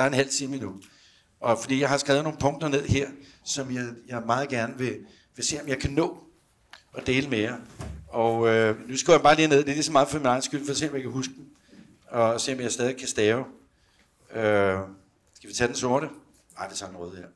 [0.00, 0.74] Der er en halv time nu.
[1.40, 3.08] Og fordi jeg har skrevet nogle punkter ned her,
[3.44, 4.98] som jeg, jeg meget gerne vil,
[5.36, 6.18] vil se, om jeg kan nå
[6.94, 7.56] at dele med jer.
[8.08, 9.58] Og øh, nu skal jeg bare lige ned.
[9.58, 11.10] Det er lige så meget for min egen skyld, for at se, om jeg kan
[11.10, 11.48] huske den.
[12.08, 13.44] Og se, om jeg stadig kan stave.
[14.34, 14.78] Øh,
[15.34, 16.08] skal vi tage den sorte?
[16.58, 17.26] Nej, vi tager den røde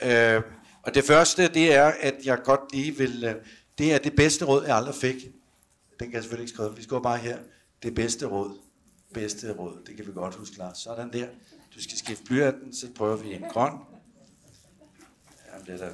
[0.00, 0.36] her.
[0.36, 0.42] Øh,
[0.82, 3.24] og det første, det er, at jeg godt lige vil...
[3.24, 3.34] Øh,
[3.78, 5.16] det er det bedste råd, jeg aldrig fik.
[6.00, 6.76] Den kan jeg selvfølgelig ikke skrive.
[6.76, 7.38] Vi skal bare her.
[7.82, 8.58] Det bedste råd.
[9.14, 9.78] Bedste råd.
[9.86, 10.78] Det kan vi godt huske, Lars.
[10.78, 11.26] Sådan der.
[11.74, 13.72] Du skal skifte blyanten, så prøver vi en grøn.
[15.52, 15.90] Jamen, det der.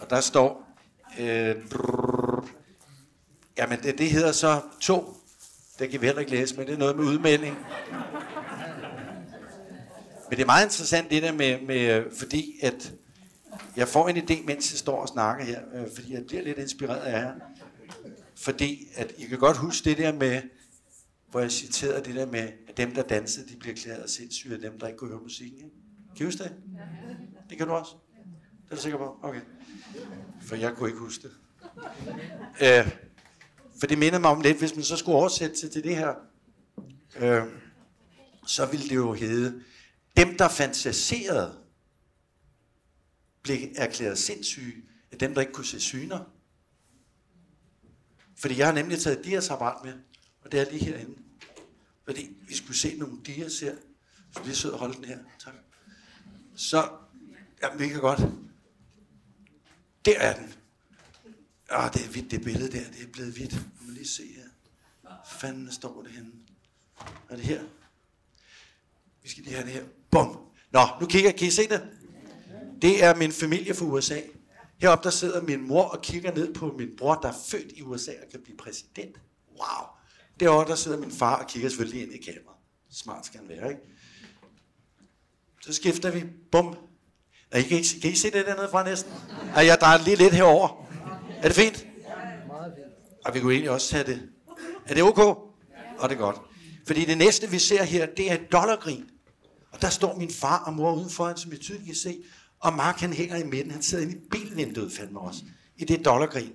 [0.00, 0.68] Og der står...
[1.20, 1.56] Øh,
[3.56, 5.16] Jamen, det, det hedder så to.
[5.78, 7.56] Det kan vi heller ikke læse, men det er noget med udmelding.
[10.28, 12.92] Men det er meget interessant det der med, med øh, fordi at
[13.76, 16.58] jeg får en idé, mens jeg står og snakker her, øh, fordi jeg bliver lidt
[16.58, 17.32] inspireret af jer.
[18.34, 20.42] Fordi at I kan godt huske det der med,
[21.30, 24.60] hvor jeg citerede det der med, at dem, der dansede, de bliver klædet sindssyge af
[24.60, 25.58] dem, der ikke kunne høre musikken.
[25.58, 25.76] Ikke?
[26.16, 26.52] Kan I huske det?
[27.50, 27.96] Det kan du også?
[28.70, 29.18] er du sikker på?
[29.22, 29.40] Okay.
[30.42, 31.32] For jeg kunne ikke huske det.
[32.62, 32.92] Øh,
[33.80, 36.14] for det minder mig om lidt, hvis man så skulle oversætte til, til det her,
[37.16, 37.42] øh,
[38.46, 39.62] så ville det jo hedde,
[40.16, 41.58] dem der fantaserede,
[43.42, 44.82] blev erklæret sindssyge
[45.12, 46.24] af dem, der ikke kunne se syner.
[48.36, 49.94] Fordi jeg har nemlig taget Dias apparat med,
[50.44, 51.21] og det er lige herinde.
[52.04, 53.76] Fordi vi skulle se nogle Dias her.
[54.32, 55.18] Så vi sidder og holde den her.
[55.38, 55.54] Tak.
[56.56, 56.90] Så,
[57.62, 58.20] ja, mega godt.
[60.04, 60.54] Der er den.
[61.70, 62.90] Ah, det er hvidt, det billede der.
[62.90, 63.54] Det er blevet hvidt.
[63.54, 64.48] Må man lige se her.
[65.26, 66.30] Fanden står det henne?
[67.28, 67.62] Er det her?
[69.22, 69.84] Vi skal lige have det her.
[70.10, 70.38] Bum.
[70.70, 71.88] Nå, nu kigger Kan I se det?
[72.82, 74.20] Det er min familie fra USA.
[74.78, 77.82] Heroppe der sidder min mor og kigger ned på min bror, der er født i
[77.82, 79.20] USA og kan blive præsident.
[79.50, 79.86] Wow.
[80.42, 82.58] Derovre der sidder min far og kigger selvfølgelig ind i kameraet.
[82.90, 83.82] Smart skal han være, ikke?
[85.60, 86.24] Så skifter vi.
[86.52, 86.76] Bum.
[87.50, 89.12] Er I, kan, I, kan I se det dernede fra næsten?
[89.56, 90.86] Er jeg drejer lige lidt herover.
[91.42, 91.86] Er det fint?
[93.24, 94.28] Og vi kunne egentlig også tage det.
[94.86, 95.18] Er det ok?
[95.98, 96.36] Og det er godt.
[96.86, 99.04] Fordi det næste, vi ser her, det er et dollargrin.
[99.72, 102.22] Og der står min far og mor udenfor, som I tydeligt kan se.
[102.60, 103.70] Og Mark, han hænger i midten.
[103.70, 105.42] Han sidder inde i bilvinduet, fandme også.
[105.76, 106.52] I det dollargrin.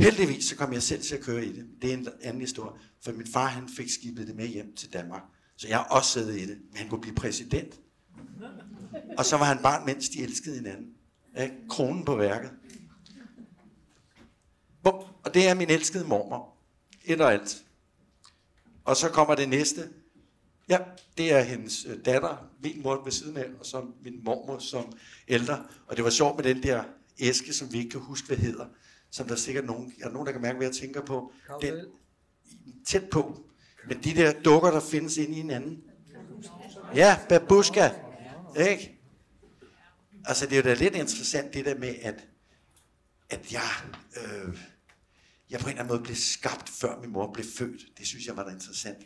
[0.00, 1.66] Heldigvis så kom jeg selv til at køre i det.
[1.82, 2.80] Det er en anden historie.
[3.04, 5.22] For min far, han fik skibet det med hjem til Danmark.
[5.56, 6.58] Så jeg har også siddet i det.
[6.68, 7.80] Men han kunne blive præsident.
[9.18, 10.94] Og så var han barn, mens de elskede hinanden.
[11.36, 12.50] Ja, kronen på værket.
[14.82, 14.94] Bum.
[15.24, 16.56] Og det er min elskede mormor.
[17.04, 17.64] Et og alt.
[18.84, 19.88] Og så kommer det næste.
[20.68, 20.78] Ja,
[21.18, 24.92] det er hendes øh, datter, min mor ved siden af, og så min mormor som
[25.28, 25.64] ældre.
[25.86, 26.84] Og det var sjovt med den der
[27.18, 28.66] æske, som vi ikke kan huske, hvad hedder.
[29.10, 31.32] Som der er sikkert nogen, er nogen, der kan mærke, hvad jeg tænker på.
[31.62, 31.84] Den,
[32.86, 33.44] tæt på.
[33.88, 35.84] Men de der dukker, der findes inde i hinanden.
[36.94, 37.90] Ja, babushka.
[38.70, 39.00] Ikke?
[40.24, 42.28] Altså, det er jo da lidt interessant, det der med, at,
[43.30, 43.70] at jeg,
[44.16, 44.58] øh,
[45.50, 47.98] jeg på en eller anden måde blev skabt, før min mor blev født.
[47.98, 48.98] Det synes jeg var da interessant.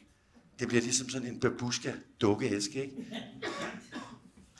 [0.59, 2.97] Det bliver ligesom sådan en babushka dukkeæske, ikke?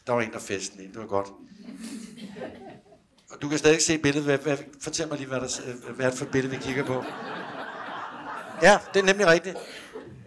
[0.07, 0.93] Der var en, der festen ind.
[0.93, 1.29] Det var godt.
[3.35, 4.25] Og du kan stadig se billedet.
[4.25, 6.63] Hvad, hvad, fortæl mig lige, hvad, der, øh, hvad er det for et billede, vi
[6.63, 7.05] kigger på.
[8.63, 9.57] Ja, det er nemlig rigtigt.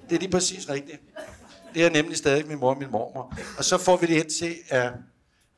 [0.09, 1.01] Det er lige præcis rigtigt.
[1.73, 3.37] Det er nemlig stadig min mor og min mormor.
[3.57, 4.91] Og så får vi det hen til at,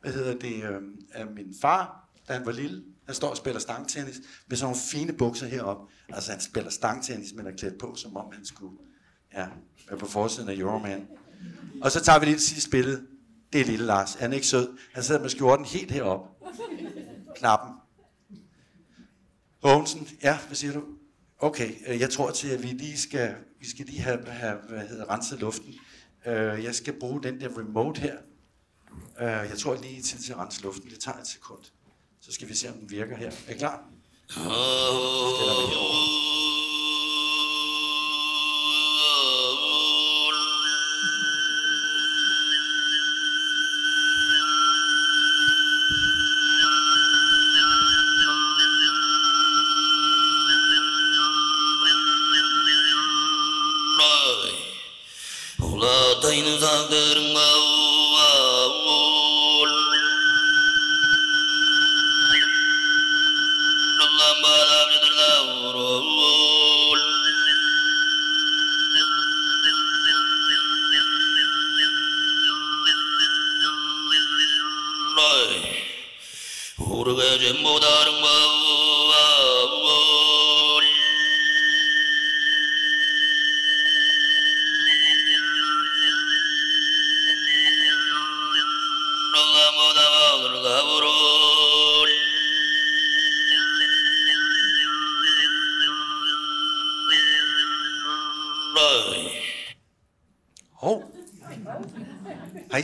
[0.02, 2.84] hvad hedder det, øhm, af min far, da han var lille.
[3.06, 4.16] Han står og spiller stangtennis
[4.48, 5.78] med sådan nogle fine bukser herop.
[6.10, 8.78] Altså han spiller stangtennis, men er klædt på, som om han skulle
[9.34, 9.48] ja,
[9.90, 11.08] være på forsiden af Euroman.
[11.82, 13.02] Og så tager vi lige det sidste billede.
[13.54, 14.14] Det er lille Lars.
[14.14, 14.78] Han er ikke sød.
[14.94, 16.22] Han sidder med skjorten helt herop.
[17.40, 17.74] Knappen.
[19.64, 20.84] Hågensen, ja, hvad siger du?
[21.40, 24.88] Okay, øh, jeg tror til, at vi lige skal, vi skal lige have, have hvad
[24.88, 25.74] hedder, renset luften.
[26.26, 28.18] Øh, jeg skal bruge den der remote her.
[29.20, 30.90] Øh, jeg tror lige tid til at rense luften.
[30.90, 31.64] Det tager et sekund.
[32.22, 33.32] Så skal vi se, om den virker her.
[33.48, 33.90] Er I klar?
[34.30, 36.19] Stiller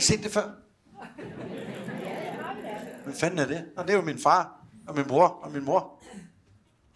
[0.06, 0.54] vi set det før?
[3.04, 3.72] Hvad fanden er det?
[3.76, 6.02] Nå, det er jo min far, og min bror, og min mor.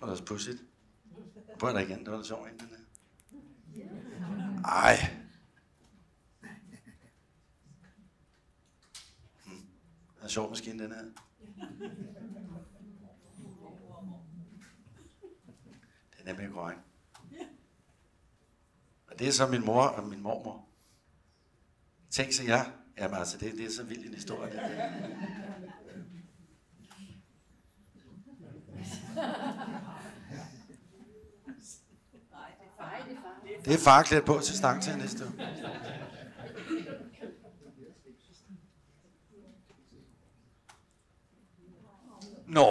[0.00, 0.62] Og det er pudsigt.
[1.58, 2.48] Prøv der igen, det var da sjovt.
[2.50, 2.68] Den
[4.64, 4.96] Ej.
[9.44, 9.66] Hmm.
[10.14, 11.02] Det er en sjov maskine, den her.
[16.18, 16.76] Den er med grøn.
[19.06, 20.66] Og det er så min mor og min mormor.
[22.10, 24.52] Tænk sig jeg Jamen altså, det, det er så vild en historie.
[33.58, 35.32] Det, det er far klædt på til stang til næste uge.
[42.46, 42.66] Nå.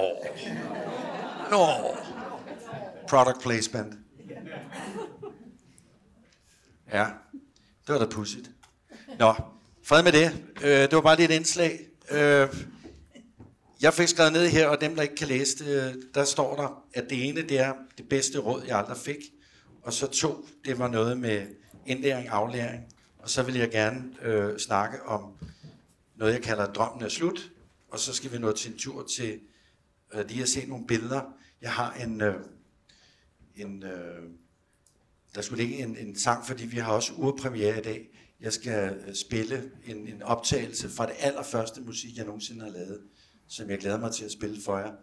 [1.49, 1.65] Nå.
[3.09, 3.95] Product placement.
[6.91, 7.07] Ja,
[7.87, 8.51] det var da pudsigt.
[9.19, 9.33] Nå,
[9.89, 10.43] fred med det.
[10.61, 11.79] Øh, det var bare lidt indslag.
[12.11, 12.47] Øh,
[13.81, 16.83] jeg fik skrevet ned her, og dem, der ikke kan læse det, der står der,
[16.93, 19.17] at det ene, det er det bedste råd, jeg aldrig fik.
[19.81, 21.47] Og så to, det var noget med
[21.85, 22.83] indlæring, aflæring.
[23.19, 25.33] Og så vil jeg gerne øh, snakke om
[26.15, 27.51] noget, jeg kalder drømmen er slut.
[27.91, 29.39] Og så skal vi nå til en tur til
[30.13, 31.21] øh, lige at se nogle billeder.
[31.61, 32.35] Jeg har en, øh,
[33.55, 34.23] en øh,
[35.35, 38.09] der skulle ligge en, en sang, fordi vi har også urpremiere i dag.
[38.41, 43.01] Jeg skal øh, spille en, en optagelse fra det allerførste musik, jeg nogensinde har lavet,
[43.47, 44.93] som jeg glæder mig til at spille for jer.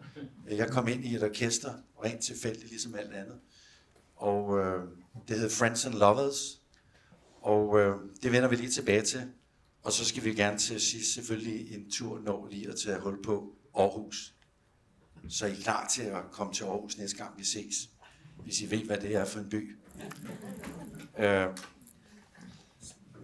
[0.47, 1.73] Jeg kom ind i et orkester,
[2.03, 3.39] rent tilfældigt, ligesom alt andet.
[4.15, 4.83] Og øh,
[5.27, 6.61] det hedder Friends and Lovers.
[7.41, 9.21] Og øh, det vender vi lige tilbage til.
[9.83, 13.23] Og så skal vi gerne til sidst selvfølgelig en tur nå lige at tage hul
[13.23, 14.33] på Aarhus.
[15.29, 17.89] Så er I klar til at komme til Aarhus næste gang vi ses,
[18.43, 19.77] hvis I ved, hvad det er for en by.
[21.19, 21.47] Øh,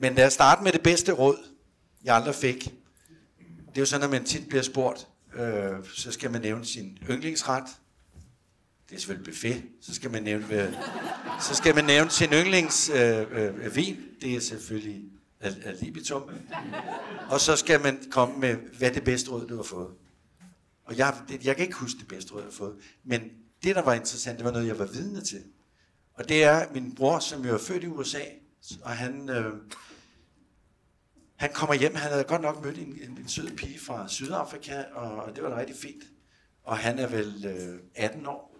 [0.01, 1.37] men lad os starte med det bedste råd,
[2.03, 2.63] jeg aldrig fik.
[3.67, 6.97] Det er jo sådan, at man tit bliver spurgt, øh, så skal man nævne sin
[7.09, 7.63] yndlingsret.
[8.89, 9.63] Det er selvfølgelig buffet.
[9.81, 10.73] Så skal man nævne, øh,
[11.41, 12.97] så skal man nævne sin yndlingsvin.
[12.97, 13.97] Øh, øh, vin.
[14.21, 15.01] det er selvfølgelig
[15.39, 16.29] al, al libitum.
[17.29, 19.89] Og så skal man komme med, hvad det bedste råd, du har fået.
[20.85, 22.75] Og jeg, jeg kan ikke huske det bedste råd, jeg har fået.
[23.03, 23.21] Men
[23.63, 25.43] det, der var interessant, det var noget, jeg var vidne til.
[26.13, 28.23] Og det er min bror, som jo er født i USA,
[28.81, 29.53] og han, øh,
[31.35, 34.83] han kommer hjem, han havde godt nok mødt en, en, en sød pige fra Sydafrika,
[34.93, 36.03] og, og det var da rigtig fint.
[36.63, 38.59] Og han er vel øh, 18 år.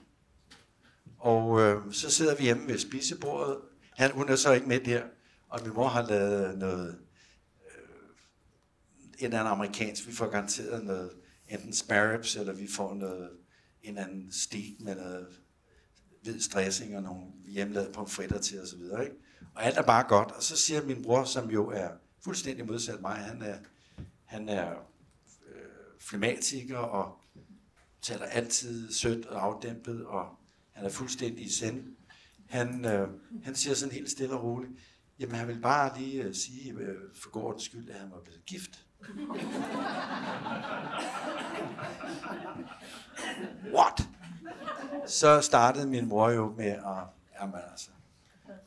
[1.18, 3.58] Og øh, så sidder vi hjemme ved spisebordet.
[3.98, 5.04] Han, hun er så ikke med der,
[5.50, 7.00] og min mor har lavet noget,
[7.66, 8.10] øh,
[9.20, 11.12] en eller anden amerikansk, vi får garanteret noget,
[11.50, 13.30] enten sparrows, eller vi får noget,
[13.84, 15.28] en anden stik med noget
[16.24, 18.82] hvid stressing og nogle hjemmelavede pomfritter til osv.
[18.82, 19.16] Ikke?
[19.56, 20.32] Og alt er bare godt.
[20.32, 21.90] Og så siger min bror, som jo er
[22.24, 23.58] fuldstændig modsat mig, han er,
[24.26, 24.72] han er
[25.48, 25.62] øh,
[26.00, 27.18] flematiker og
[28.02, 30.28] taler altid sødt og afdæmpet, og
[30.72, 31.96] han er fuldstændig i send.
[32.50, 33.08] Han, øh,
[33.44, 34.72] han siger sådan helt stille og roligt,
[35.20, 38.46] jamen han vil bare lige øh, sige øh, for god skyld, at han var blevet
[38.46, 38.86] gift.
[43.76, 44.10] What?
[45.08, 47.04] Så startede min mor jo med at,
[47.42, 47.90] jamen altså,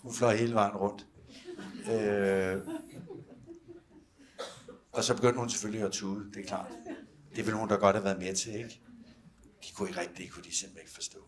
[0.06, 1.06] hun fløj hele vejen rundt.
[1.92, 2.60] Øh,
[4.92, 6.72] og så begyndte hun selvfølgelig at tude, det er klart.
[7.36, 8.80] Det ville hun da godt have været med til, ikke?
[9.62, 11.18] De kunne ikke rigtigt, det kunne de simpelthen ikke forstå.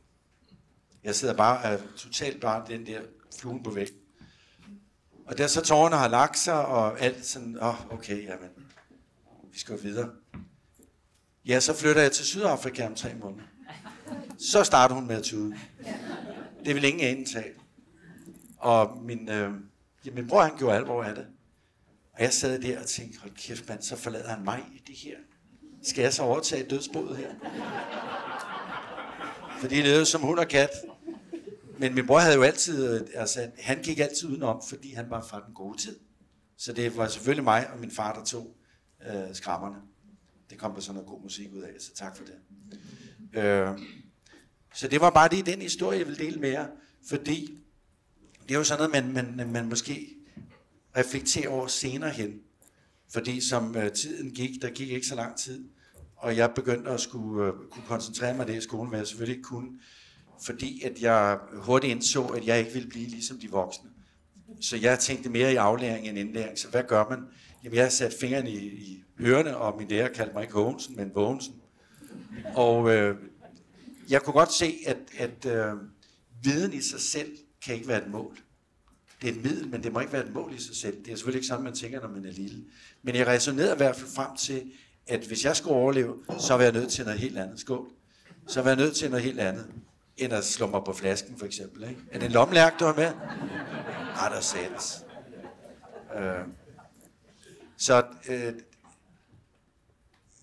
[1.04, 3.00] Jeg sidder bare er totalt bare den der
[3.40, 3.90] fluen på væk.
[5.26, 8.50] Og der så tårerne har lagt sig, og alt sådan, åh, oh, okay, jamen,
[9.52, 10.10] vi skal jo videre.
[11.46, 13.44] Ja, så flytter jeg til Sydafrika om tre måneder.
[14.38, 15.58] Så starter hun med at tude.
[16.64, 17.54] Det vil ingen ende tage.
[18.58, 19.52] Og min, øh,
[20.04, 21.26] ja, min bror, han gjorde alvor af det.
[22.12, 24.96] Og jeg sad der og tænkte, hold kæft mand, så forlader han mig i det
[24.96, 25.16] her.
[25.82, 27.34] Skal jeg så overtage dødsboet her?
[29.60, 30.70] Fordi det levede som hund og kat.
[31.78, 35.26] Men min bror havde jo altid, øh, altså han gik altid udenom, fordi han var
[35.30, 35.98] fra den gode tid.
[36.56, 38.56] Så det var selvfølgelig mig og min far, der tog
[39.06, 39.76] øh, skrammerne.
[40.50, 42.34] Det kom der sådan noget god musik ud af, så tak for det.
[43.40, 43.78] Øh,
[44.74, 46.66] så det var bare lige den historie, jeg vil dele med jer,
[47.08, 47.58] fordi
[48.48, 50.08] det er jo sådan noget, man, man, man måske
[50.96, 52.40] reflekterer over senere hen.
[53.12, 55.68] Fordi som øh, tiden gik, der gik ikke så lang tid,
[56.16, 59.36] og jeg begyndte at skulle øh, kunne koncentrere mig det i skolen, hvad jeg selvfølgelig
[59.36, 59.68] ikke kunne,
[60.44, 63.90] fordi at jeg hurtigt indså, at jeg ikke ville blive ligesom de voksne.
[64.60, 66.58] Så jeg tænkte mere i aflæring end indlæring.
[66.58, 67.18] Så hvad gør man?
[67.64, 71.10] Jamen, jeg satte fingrene i, i ørerne, og min lærer kaldte mig ikke Hågensen, men
[71.14, 71.54] Vågensen.
[72.54, 73.16] Og øh,
[74.08, 75.74] jeg kunne godt se, at, at øh,
[76.42, 78.38] viden i sig selv kan ikke være et mål.
[79.22, 81.04] Det er et middel, men det må ikke være et mål i sig selv.
[81.04, 82.64] Det er selvfølgelig ikke sådan, man tænker, når man er lille.
[83.02, 84.72] Men jeg resonerede i hvert fald frem til,
[85.06, 87.60] at hvis jeg skulle overleve, så var jeg nødt til noget helt andet.
[87.60, 87.90] Skål.
[88.46, 89.66] Så var jeg nødt til noget helt andet,
[90.16, 91.88] end at slå mig på flasken, for eksempel.
[91.88, 92.00] Ikke?
[92.10, 93.12] Er det en lommelærk, du har med?
[94.14, 95.04] Nej, der sættes.
[96.16, 96.46] Øh.
[97.76, 98.52] Så øh,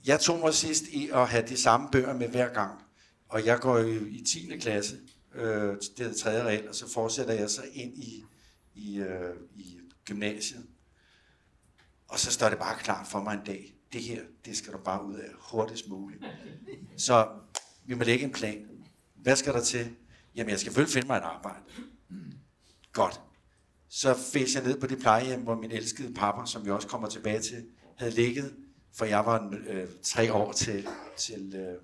[0.06, 2.72] jeg tog mig sidst i at have de samme bøger med hver gang.
[3.30, 4.58] Og jeg går jo i 10.
[4.60, 4.96] klasse,
[5.36, 8.24] øh, det tredje regel, og så fortsætter jeg så ind i,
[8.76, 10.66] i, øh, i gymnasiet.
[12.08, 14.78] Og så står det bare klart for mig en dag, det her, det skal du
[14.78, 16.24] bare ud af hurtigst muligt.
[16.98, 17.28] Så
[17.86, 18.68] vi må lægge en plan.
[19.16, 19.96] Hvad skal der til?
[20.36, 21.60] Jamen, jeg skal selvfølgelig finde mig et arbejde.
[22.94, 23.22] Godt.
[23.90, 27.10] Så fæs jeg ned på det plejehjem, hvor min elskede pappa, som vi også kommer
[27.10, 27.66] tilbage til,
[27.98, 28.56] havde ligget,
[28.94, 31.82] for jeg var øh, tre år til, til øh,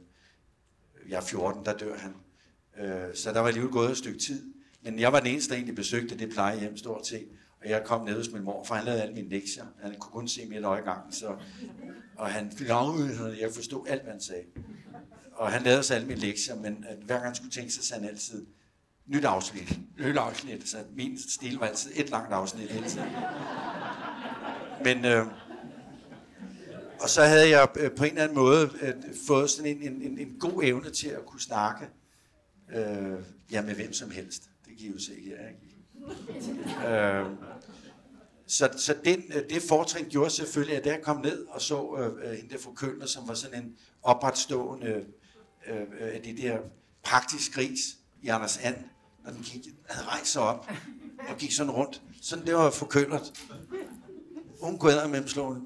[1.09, 2.15] jeg er 14, der dør han.
[2.79, 4.53] Øh, så der var alligevel gået et stykke tid.
[4.83, 7.27] Men jeg var den eneste, der egentlig besøgte det plejehjem stort set.
[7.61, 9.65] Og jeg kom ned hos min mor, for han lavede alle mine lektier.
[9.81, 11.35] Han kunne kun se mig et øje gangen, så...
[12.15, 14.43] Og han glavede, jeg forstod alt, hvad han sagde.
[15.33, 17.83] Og han lavede så alle mine lektier, men at hver gang han skulle tænke, så
[17.83, 18.45] sagde han altid,
[19.07, 20.69] nyt afsnit, nyt afsnit.
[20.69, 23.09] Så min stil var altid et langt afsnit hele tiden.
[24.83, 25.25] Men, øh,
[27.01, 28.93] og så havde jeg øh, på en eller anden måde øh,
[29.27, 31.85] fået sådan en, en, en, en god evne til at kunne snakke
[32.75, 33.19] øh,
[33.51, 34.43] ja, med hvem som helst.
[34.65, 35.71] Det giver jo se her, ikke?
[36.87, 37.25] øh,
[38.47, 41.95] så, så den, øh, det fortrin gjorde selvfølgelig, at da jeg kom ned og så
[41.99, 46.37] øh, øh, hende der fru Kølner, som var sådan en opretstående øh, øh, af det
[46.37, 46.57] der
[47.03, 47.79] praktisk gris
[48.21, 48.75] i Anders And,
[49.25, 50.71] når den gik, havde rejst sig op
[51.29, 52.01] og gik sådan rundt.
[52.21, 53.33] Sådan det var fru Køllert.
[54.61, 55.57] Hun kunne med slå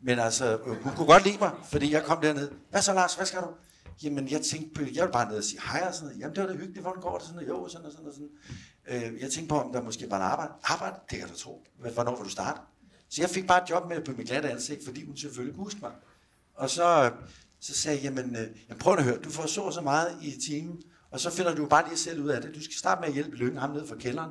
[0.00, 2.50] men altså, øh, hun kunne godt lide mig, fordi jeg kom derned.
[2.70, 3.14] Hvad så, Lars?
[3.14, 3.48] Hvad skal du?
[4.02, 6.20] Jamen, jeg tænkte på, jeg vil bare ned og sige hej og sådan noget.
[6.20, 7.26] Jamen, det var da hyggeligt, hvordan går det?
[7.26, 8.30] Sådan jo, sådan og sådan og sådan.
[8.88, 10.52] Øh, jeg tænkte på, om der måske var en arbejde.
[10.62, 10.96] Arbejde?
[11.10, 11.66] Det kan du tro.
[11.94, 12.60] Hvornår vil du starte?
[13.08, 15.64] Så jeg fik bare et job med på mit glatte ansigt, fordi hun selvfølgelig kunne
[15.64, 15.92] huske mig.
[16.54, 17.12] Og så,
[17.60, 20.40] så sagde jeg, jamen, øh, jamen prøv at høre, du får så så meget i
[20.40, 22.54] timen, og så finder du bare lige selv ud af det.
[22.54, 24.30] Du skal starte med at hjælpe Lykken ham ned fra kælderen.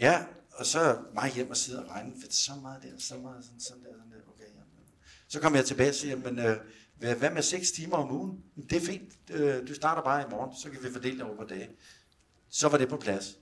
[0.00, 3.44] Ja, og så mig hjem og sidde og regne, for så meget der, så meget
[3.44, 4.32] sådan, sådan der, sådan der.
[4.34, 4.86] Okay, jamen.
[5.28, 6.56] Så kom jeg tilbage og siger, jamen, øh,
[6.98, 8.38] hvad med 6 timer om ugen?
[8.70, 11.36] Det er fint, øh, du starter bare i morgen, så kan vi fordele det over
[11.36, 11.68] på dage.
[12.50, 13.38] Så var det på plads.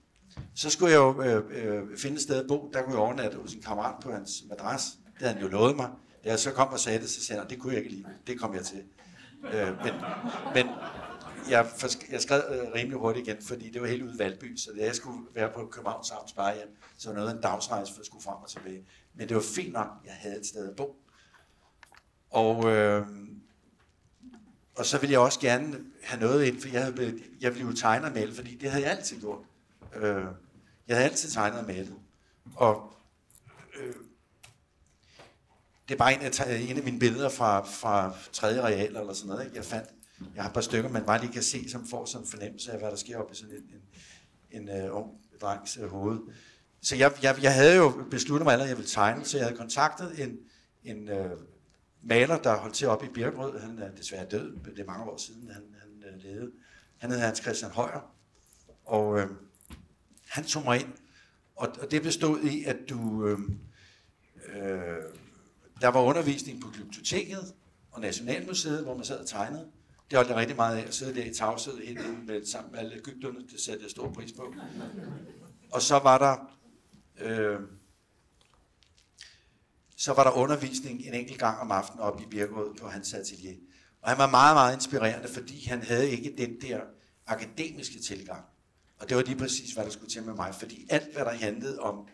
[0.55, 2.71] Så skulle jeg jo øh, øh, finde et sted at bo.
[2.73, 4.83] Der kunne jeg overnatte hos en kammerat på hans madras.
[5.05, 5.91] Det havde han jo lovet mig.
[6.25, 8.09] Da jeg så kom og sagde det, så sagde han, det kunne jeg ikke lide.
[8.27, 8.83] Det kom jeg til.
[9.45, 9.95] Øh, men,
[10.55, 10.67] men
[11.51, 11.67] jeg,
[12.11, 14.85] jeg skrev øh, rimelig hurtigt igen, fordi det var helt ude i Valby, så da
[14.85, 18.07] jeg skulle være på Københavns Havns Barhjem, så var noget af en dagsrejse for at
[18.07, 18.87] skulle frem og tilbage.
[19.15, 20.97] Men det var fint nok, jeg havde et sted at bo.
[22.31, 23.07] Og, øh,
[24.83, 27.77] og så ville jeg også gerne have noget ind, for jeg, havde, jeg ville jo
[27.77, 29.39] tegne og male, fordi det havde jeg altid gjort.
[29.97, 30.25] Øh,
[30.89, 31.95] jeg havde altid tegnet og malet.
[32.57, 32.93] Og
[33.79, 33.95] øh,
[35.89, 39.29] det er bare en af, en af mine billeder fra, fra tredje real eller sådan
[39.29, 39.57] noget, ikke?
[39.57, 39.89] jeg fandt.
[40.35, 42.73] Jeg har et par stykker, man bare lige kan se, som får sådan en fornemmelse
[42.73, 45.11] af, hvad der sker oppe i sådan en, en, en uh, ung
[45.41, 46.19] drengs uh, hoved.
[46.83, 49.47] Så jeg, jeg, jeg havde jo besluttet mig allerede, at jeg ville tegne, så jeg
[49.47, 50.39] havde kontaktet en,
[50.85, 51.31] en uh,
[52.03, 53.59] maler, der holdt til op i Birkerød.
[53.59, 56.53] Han er desværre død, det er mange år siden, han, han øh, levede.
[56.99, 58.15] Han hed Hans Christian Højer.
[58.85, 59.27] Og øh,
[60.29, 60.93] han tog mig ind,
[61.57, 63.27] og, og det bestod i, at du...
[63.27, 63.39] Øh,
[64.55, 64.97] øh,
[65.81, 67.55] der var undervisning på Glyptoteket
[67.91, 69.67] og Nationalmuseet, hvor man sad og tegnede.
[70.11, 72.81] Det holdt jeg rigtig meget af, at sidde der i tavshed helt med, sammen med
[72.81, 73.39] alle Ægypterne.
[73.53, 74.55] Det satte jeg stor pris på.
[75.73, 76.57] Og så var der...
[77.21, 77.61] Øh,
[80.03, 83.57] så var der undervisning en enkelt gang om aftenen oppe i Birkerød på hans atelier.
[84.01, 86.81] Og han var meget, meget inspirerende, fordi han havde ikke den der
[87.27, 88.45] akademiske tilgang.
[88.99, 91.31] Og det var lige præcis, hvad der skulle til med mig, fordi alt, hvad der
[91.31, 92.09] handlede om,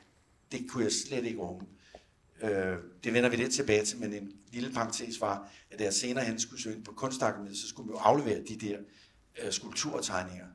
[0.53, 1.67] det kunne jeg slet ikke rumme.
[2.43, 5.95] Øh, det vender vi lidt tilbage til, men en lille parentes var, at da jeg
[5.95, 8.79] senere hen skulle søge på kunstakademiet, så skulle vi jo aflevere de der
[9.43, 10.47] øh, skulpturtegninger.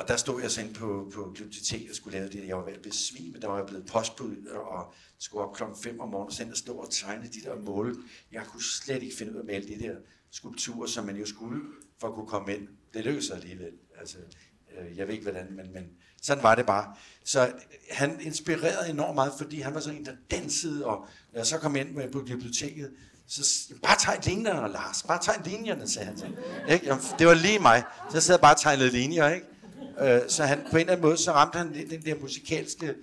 [0.00, 2.48] Og der stod jeg så på, på biblioteket og skulle lave det.
[2.48, 6.00] Jeg var ved at besvime, der var jeg blevet postbud og skulle op klokken 5
[6.00, 7.96] om morgenen og stå og tegne de der mål.
[8.32, 9.94] Jeg kunne slet ikke finde ud af at male de der
[10.30, 11.60] skulpturer, som man jo skulle
[12.00, 12.68] for at kunne komme ind.
[12.94, 13.72] Det lykkedes alligevel.
[13.98, 14.18] Altså,
[14.78, 15.84] øh, jeg ved ikke hvordan, men, men
[16.22, 16.94] sådan var det bare.
[17.24, 17.52] Så
[17.90, 21.58] han inspirerede enormt meget, fordi han var sådan en, der dansede, og når jeg så
[21.58, 22.90] kom ind med på biblioteket,
[23.26, 25.02] så bare tegn linjerne, Lars.
[25.02, 26.36] Bare tegn linjerne, sagde han.
[26.68, 26.86] Ikke?
[26.86, 27.82] Jamen, det var lige mig.
[28.10, 29.46] Så jeg sad bare og tegnede linjer, ikke?
[30.00, 32.94] Øh, så han, på en eller anden måde, så ramte han den der musikalske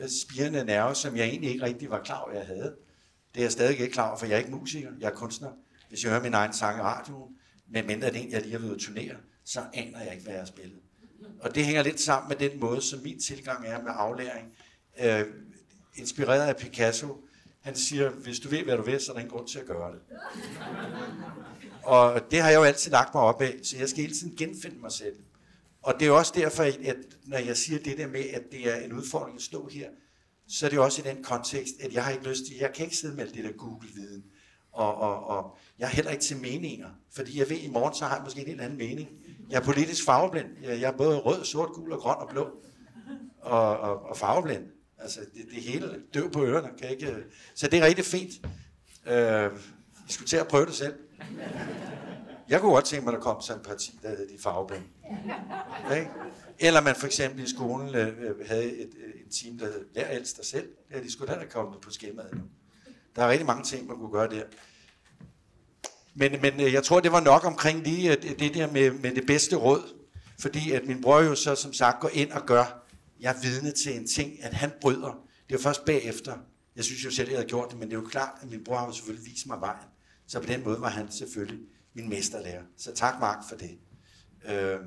[0.00, 2.76] øh, spirende nerve, som jeg egentlig ikke rigtig var klar over, jeg havde.
[3.34, 5.50] Det er jeg stadig ikke klar over, for jeg er ikke musiker, jeg er kunstner.
[5.88, 7.36] Hvis jeg hører min egen sang i radioen,
[7.68, 10.40] medmindre det er en, jeg lige har været turnere, så aner jeg ikke, hvad jeg
[10.40, 10.78] har spillet.
[11.40, 14.52] Og det hænger lidt sammen med den måde, som min tilgang er med aflæring.
[15.00, 15.24] Øh,
[15.96, 17.16] inspireret af Picasso,
[17.60, 19.66] han siger, hvis du ved, hvad du vil, så er der ingen grund til at
[19.66, 20.00] gøre det.
[21.82, 24.36] Og det har jeg jo altid lagt mig op af, så jeg skal hele tiden
[24.36, 25.16] genfinde mig selv.
[25.84, 28.76] Og det er også derfor, at når jeg siger det der med, at det er
[28.76, 29.88] en udfordring at stå her,
[30.48, 32.84] så er det også i den kontekst, at jeg har ikke lyst til, jeg kan
[32.84, 34.24] ikke sidde med det der Google-viden.
[34.72, 37.94] Og, og, og jeg er heller ikke til meninger, fordi jeg ved, at i morgen
[37.94, 39.08] så har jeg måske en helt anden mening.
[39.50, 40.48] Jeg er politisk farveblind.
[40.62, 42.50] Jeg er både rød, sort, gul og grøn og blå.
[43.40, 44.64] Og, og, og farveblind.
[44.98, 46.68] Altså, det, det hele døv på ørerne.
[46.78, 47.10] Kan ikke...
[47.10, 47.22] Øh,
[47.54, 48.32] så det er rigtig fint.
[49.06, 49.50] Øh,
[50.08, 50.94] I skulle til at prøve det selv.
[52.48, 54.86] Jeg kunne godt tænke mig, at der kom sådan en parti, der hedder de farveblinde.
[55.84, 56.06] Okay?
[56.58, 59.84] Eller man for eksempel i skolen øh, øh havde et, øh, et team, der hed
[59.94, 60.68] Lær ældst dig selv.
[60.90, 62.42] Ja, de skulle da have kommet på skemaet nu.
[63.16, 64.44] Der er rigtig mange ting, man kunne gøre der.
[66.14, 69.26] Men, men øh, jeg tror, det var nok omkring lige det der med, med det
[69.26, 69.94] bedste råd.
[70.40, 72.86] Fordi at min bror jo så som sagt går ind og gør,
[73.20, 75.26] jeg er vidne til en ting, at han bryder.
[75.48, 76.36] Det er først bagefter.
[76.76, 78.50] Jeg synes jo selv, at jeg havde gjort det, men det er jo klart, at
[78.50, 79.88] min bror har jo selvfølgelig vist mig vejen.
[80.26, 81.60] Så på den måde var han selvfølgelig
[81.94, 82.62] min mesterlærer.
[82.76, 83.78] Så tak Mark for det.
[84.48, 84.80] Øh,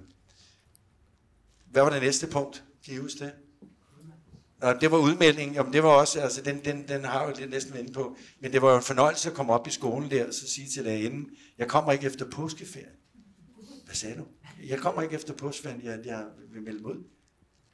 [1.71, 2.63] hvad var det næste punkt?
[2.85, 3.33] Kan I huske det?
[4.61, 5.55] Og det var udmeldingen.
[5.55, 8.17] Jamen, det var også, altså, den, den, den har jo lidt næsten været inde på.
[8.39, 10.67] Men det var jo en fornøjelse at komme op i skolen der, og så sige
[10.69, 12.87] til lærerinden, jeg kommer ikke efter påskeferie.
[13.85, 14.25] Hvad sagde du?
[14.67, 17.03] Jeg kommer ikke efter påskeferien, jeg, jeg vil melde mig ud.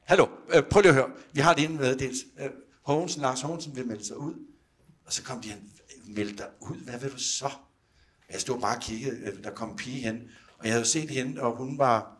[0.03, 1.09] Hallo, øh, prøv lige at høre.
[1.33, 2.17] Vi har det inde med dels.
[2.39, 2.49] Øh,
[3.21, 4.33] Lars Hogensen vil melde sig ud.
[5.05, 5.71] Og så kom de hen,
[6.07, 7.45] meld dig ud, hvad vil du så?
[7.45, 7.59] Altså,
[8.29, 10.29] jeg stod bare og kiggede, øh, der kom en pige hen,
[10.63, 12.17] og jeg havde set hende, og hun var,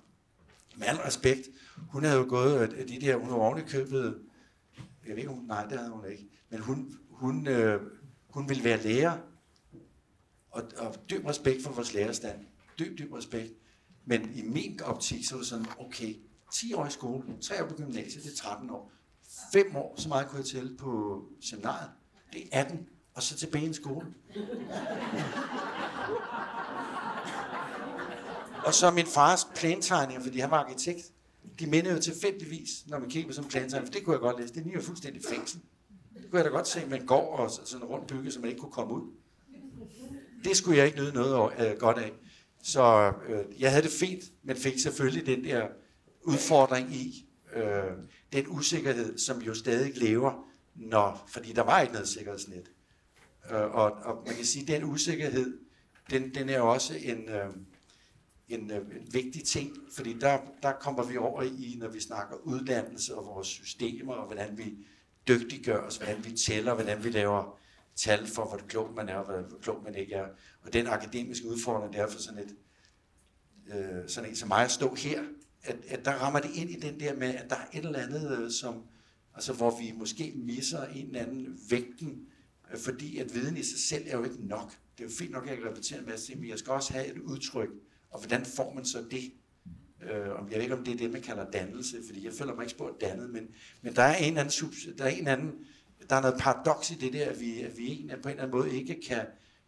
[0.76, 4.22] med al respekt, hun havde jo gået øh, de der, hun var ordentligt købet,
[4.78, 7.82] jeg ved ikke, hun, nej, det havde hun ikke, men hun, hun, øh,
[8.30, 9.18] hun ville være lærer,
[10.52, 12.46] og, og dyb respekt for vores lærerstand,
[12.80, 13.54] dyb, dyb respekt,
[14.06, 16.16] men i min optik, så var det sådan, okay,
[16.54, 18.92] 10 år i skole, 3 år på gymnasiet, det er 13 år,
[19.54, 21.92] 5 år, så meget kunne jeg tælle på seminariet,
[22.34, 24.08] det er 18, og så tilbage i skole.
[28.66, 31.12] Og så min fars plantegninger, fordi han var arkitekt.
[31.60, 34.20] De minder jo tilfældigvis, når man kigger på sådan en plantegning, for det kunne jeg
[34.20, 34.54] godt læse.
[34.54, 35.60] Det er jo fuldstændig fængsel.
[36.14, 38.50] Det kunne jeg da godt se med en gård og sådan rundt bygge, så man
[38.50, 39.12] ikke kunne komme ud.
[40.44, 42.12] Det skulle jeg ikke nyde noget øh, godt af.
[42.64, 45.68] Så øh, jeg havde det fint, men fik selvfølgelig den der
[46.24, 47.64] udfordring i øh,
[48.34, 52.72] den usikkerhed, som jo stadig lever, når, fordi der var ikke noget sikkerhedsnet.
[53.52, 55.58] Øh, og, og man kan sige, at den usikkerhed,
[56.10, 57.50] den, den er også en, øh,
[58.54, 62.36] en, øh, en vigtig ting, fordi der, der kommer vi over i, når vi snakker
[62.36, 64.78] uddannelse og vores systemer, og hvordan vi
[65.28, 67.60] dygtiggør os, hvordan vi tæller, hvordan vi laver
[67.96, 70.28] tal for, hvor klog man er, og hvor klog man ikke er.
[70.62, 72.56] Og den akademiske udfordring, det er for sådan et,
[73.76, 75.24] øh, sådan en som mig at stå her,
[75.64, 78.00] at, at der rammer det ind i den der med, at der er et eller
[78.00, 78.84] andet, øh, som,
[79.36, 82.28] altså hvor vi måske misser en eller anden vægten,
[82.72, 84.72] øh, fordi at viden i sig selv er jo ikke nok.
[84.98, 86.72] Det er jo fint nok, at jeg kan repetere en masse ting, men jeg skal
[86.72, 87.70] også have et udtryk,
[88.14, 89.32] og hvordan får man så det?
[90.04, 92.64] Øh, jeg ved ikke, om det er det, man kalder dannelse, fordi jeg føler mig
[92.64, 93.48] ikke spurgt dannet, men,
[93.82, 95.52] men der er en anden, der er en anden,
[96.10, 98.58] der er noget paradoks i det der, at vi, at vi på en eller anden
[98.58, 99.26] måde ikke kan,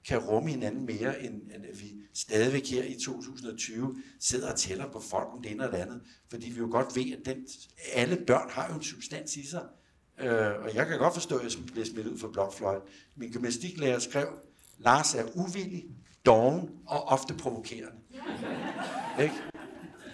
[0.07, 4.91] kan rumme hinanden mere, end, end at vi stadigvæk her i 2020 sidder og tæller
[4.91, 6.01] på folk om det ene og det andet.
[6.29, 7.47] Fordi vi jo godt ved, at den,
[7.93, 9.63] alle børn har jo en substans i sig.
[10.19, 12.81] Øh, og jeg kan godt forstå, at jeg bliver smidt ud for blokfløjt.
[13.15, 14.27] Min gymnastiklærer skrev,
[14.77, 15.85] Lars er uvillig,
[16.25, 17.91] doven og ofte provokerende.
[19.21, 19.35] Ikke?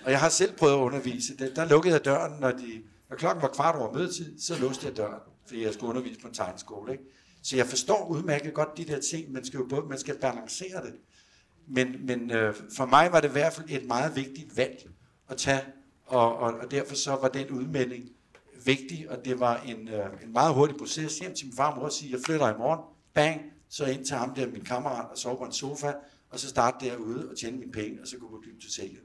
[0.06, 1.38] Og jeg har selv prøvet at undervise.
[1.38, 4.88] Der, der lukkede jeg døren, når, de, når klokken var kvart over mødetid, så låste
[4.88, 6.92] jeg døren, fordi jeg skulle undervise på en tegnskole.
[6.92, 7.04] Ikke?
[7.44, 9.32] Så jeg forstår udmærket godt de der ting.
[9.32, 10.94] Man skal jo både man skal balancere det.
[11.68, 14.90] Men, men øh, for mig var det i hvert fald et meget vigtigt valg
[15.30, 15.62] at tage,
[16.06, 18.10] og, og, og derfor så var den udmelding
[18.66, 21.78] vigtig, og det var en, øh, en meget hurtig proces hjem til min far og
[21.78, 22.80] mor og sige, jeg flytter i morgen,
[23.14, 25.94] bang, så ind til ham der, min kammerat, og sove på en sofa,
[26.32, 29.02] og så starte derude og tjene mine penge, og så gå på biblioteket.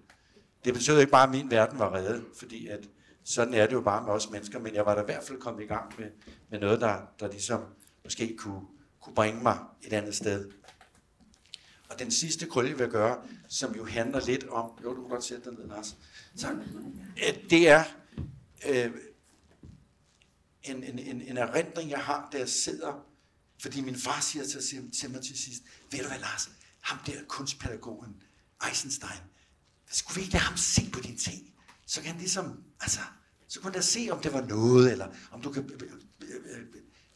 [0.65, 2.89] Det betød ikke bare, at min verden var reddet, fordi at
[3.25, 5.39] sådan er det jo bare med os mennesker, men jeg var da i hvert fald
[5.39, 6.07] kommet i gang med,
[6.51, 7.61] med noget, der, der ligesom
[8.05, 8.61] måske kunne,
[9.01, 10.51] kunne bringe mig et andet sted.
[11.89, 15.11] Og den sidste krølle, jeg vil gøre, som jo handler lidt om, jo, du kan
[15.11, 15.97] godt sætte dig ned, Lars,
[16.37, 16.49] så,
[17.29, 17.85] øh, det er
[18.69, 18.91] øh,
[20.63, 23.07] en, en, en, en erindring, jeg har, der jeg sidder,
[23.63, 25.63] fordi min far siger til, til mig til sidst,
[25.93, 26.51] ved du hvad, Lars,
[26.87, 28.23] ham der kunstpædagogen,
[28.69, 29.21] Eisenstein,
[29.91, 31.55] skulle vi ikke lade ham se på dine ting?
[31.87, 33.01] Så kan han ligesom, altså,
[33.49, 35.91] så kunne han da se, om det var noget, eller om du kan, øh,
[36.23, 36.59] øh,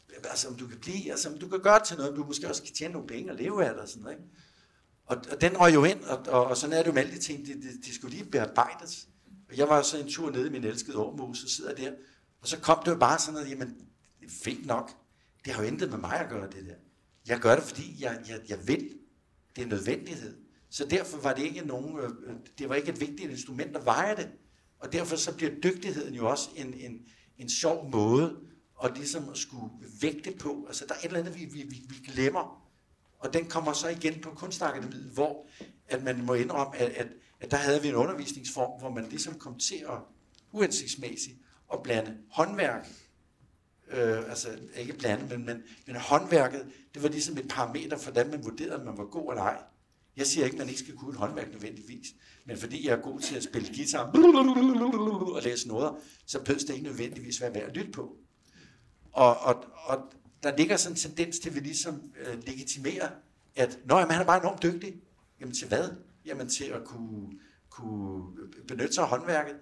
[0.09, 2.23] øh, altså, om du kan blive, altså, om du kan gøre til noget, om du
[2.23, 4.29] måske også kan tjene nogle penge og leve af det, og sådan noget, ikke?
[5.05, 7.15] Og, og den røg jo ind, og, og, og sådan er det jo med alle
[7.15, 9.07] de ting, de, de, de skulle lige bearbejdes.
[9.49, 11.91] Og jeg var så en tur nede i min elskede Aarhus, og sidder der,
[12.41, 13.69] og så kom det jo bare sådan noget, jamen,
[14.19, 14.91] det er fint nok.
[15.45, 16.75] Det har jo intet med mig at gøre, det der.
[17.27, 19.00] Jeg gør det, fordi jeg, jeg, jeg vil.
[19.55, 20.37] Det er nødvendighed.
[20.69, 22.09] Så derfor var det ikke nogen, øh,
[22.57, 24.29] det var ikke et vigtigt instrument at veje det.
[24.79, 27.01] Og derfor så bliver dygtigheden jo også en, en,
[27.37, 28.37] en sjov måde
[28.83, 29.71] at ligesom at skulle
[30.01, 30.65] vægte på.
[30.67, 32.71] Altså der er et eller andet, vi, vi, vi, vi glemmer.
[33.19, 35.47] Og den kommer så igen på kunstakademiet, hvor
[35.87, 37.07] at man må indrømme, at, at,
[37.39, 39.97] at der havde vi en undervisningsform, hvor man ligesom kom til at
[40.51, 41.37] uhensigtsmæssigt
[41.73, 42.87] at blande håndværk,
[43.93, 48.31] øh, altså ikke blande, men, men, men håndværket, det var ligesom et parameter for, hvordan
[48.31, 49.63] man vurderede, om man var god eller ej.
[50.17, 52.07] Jeg siger ikke, at man ikke skal kunne et håndværk nødvendigvis,
[52.45, 54.11] men fordi jeg er god til at spille guitar
[55.35, 58.15] og læse noder, så behøver det ikke nødvendigvis være værd at lytte på.
[59.11, 60.13] Og, og, og
[60.43, 63.09] der ligger sådan en tendens til, at vi ligesom øh, legitimerer,
[63.55, 64.95] at Nå, jamen, han er bare enormt dygtig.
[65.39, 65.89] Jamen til hvad?
[66.25, 67.27] Jamen til at kunne,
[67.69, 68.23] kunne
[68.67, 69.55] benytte sig af håndværket.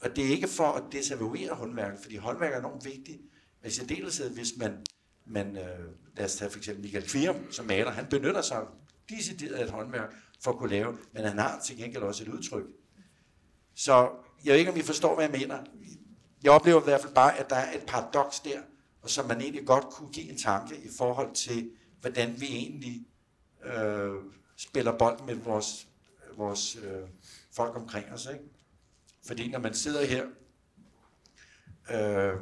[0.00, 3.20] Og det er ikke for at desavouere håndværket, fordi håndværket er enormt vigtigt.
[3.62, 4.86] Men i særdeleshed, hvis man,
[5.26, 5.86] man øh,
[6.16, 8.66] lad os tage for eksempel Michael Kvirum, som maler, han benytter sig
[9.08, 12.28] decideret af et håndværk for at kunne lave, men han har til gengæld også et
[12.28, 12.64] udtryk.
[13.74, 14.10] Så
[14.44, 15.64] jeg ved ikke, om I forstår, hvad jeg mener.
[16.42, 18.60] Jeg oplever i hvert fald bare, at der er et paradoks der,
[19.02, 21.70] og som man egentlig godt kunne give en tanke i forhold til,
[22.00, 23.06] hvordan vi egentlig
[23.64, 24.14] øh,
[24.56, 25.86] spiller bold med vores,
[26.36, 27.08] vores øh,
[27.52, 28.28] folk omkring os.
[28.32, 28.44] Ikke?
[29.26, 30.24] Fordi når man sidder her,
[31.90, 32.40] øh,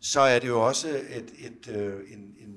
[0.00, 2.48] så er det jo også et, et, øh, en, en,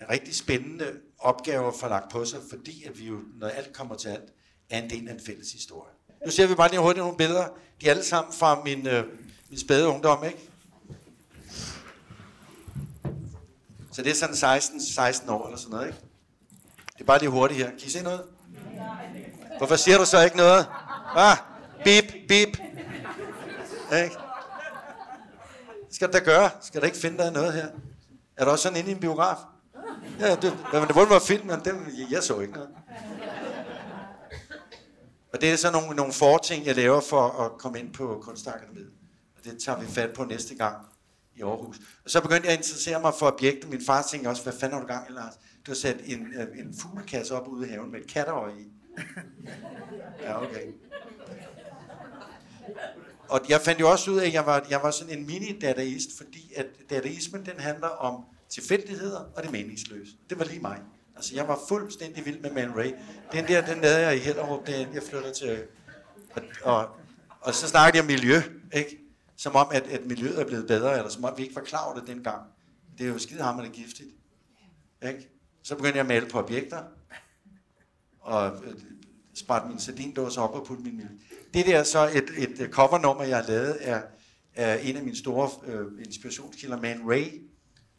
[0.00, 3.72] en rigtig spændende opgave at få lagt på sig, fordi at vi jo, når alt
[3.72, 4.32] kommer til alt,
[4.70, 5.92] er en del af en fælles historie.
[6.24, 7.48] Nu ser vi bare lige hurtigt nogle billeder.
[7.80, 9.04] De er alle sammen fra min, øh,
[9.50, 10.48] min spæde ungdom, ikke?
[13.92, 15.98] Så det er sådan 16, 16 år eller sådan noget, ikke?
[16.92, 17.70] Det er bare lige hurtigt her.
[17.70, 18.24] Kan I se noget?
[19.58, 20.66] Hvorfor siger du så ikke noget?
[21.16, 21.36] Ah,
[21.84, 22.58] bip, bip.
[24.02, 24.16] Ikke?
[25.90, 26.50] Skal du da gøre?
[26.60, 27.66] Skal du ikke finde dig noget her?
[28.36, 29.36] Er du også sådan inde i en biograf?
[30.20, 32.68] Ja, det, men det var film, men den, jeg så ikke noget.
[35.32, 38.90] Og det er så nogle, nogle forting, jeg laver for at komme ind på Kunstakademiet.
[39.38, 40.76] Og det tager vi fat på næste gang
[41.36, 41.76] i Aarhus.
[42.04, 43.68] Og så begyndte jeg at interessere mig for objekter.
[43.68, 45.34] Min far tænkte også, hvad fanden har du gang i, Lars?
[45.66, 48.66] Du har sat en, øh, en fuglekasse op ude i haven med et katterøje i.
[50.22, 50.66] Ja, okay.
[53.28, 56.16] Og jeg fandt jo også ud af, at jeg var, jeg var sådan en mini-dadaist,
[56.16, 60.12] fordi at dadaismen den handler om tilfældigheder og det meningsløse.
[60.30, 60.78] Det var lige mig.
[61.16, 62.92] Altså, jeg var fuldstændig vild med Man Ray.
[63.32, 65.62] Den der, den lavede jeg i Hellerup, den jeg flytter til...
[66.34, 66.88] Og, og,
[67.40, 68.40] og så snakkede jeg om miljø,
[68.72, 68.98] ikke?
[69.36, 71.84] Som om, at, at miljøet er blevet bedre, eller som om, vi ikke var klar
[71.84, 72.42] over det dengang.
[72.98, 74.10] Det er jo skidehammerende giftigt.
[75.02, 75.28] Ikke?
[75.62, 76.82] Så begyndte jeg at male på objekter,
[78.20, 78.62] og
[79.50, 81.10] øh, min sardindåse op og putte min mælk.
[81.54, 84.02] Det der er så et, et covernummer, jeg har lavet, er,
[84.54, 87.42] er en af mine store øh, inspirationskilder, Man Ray,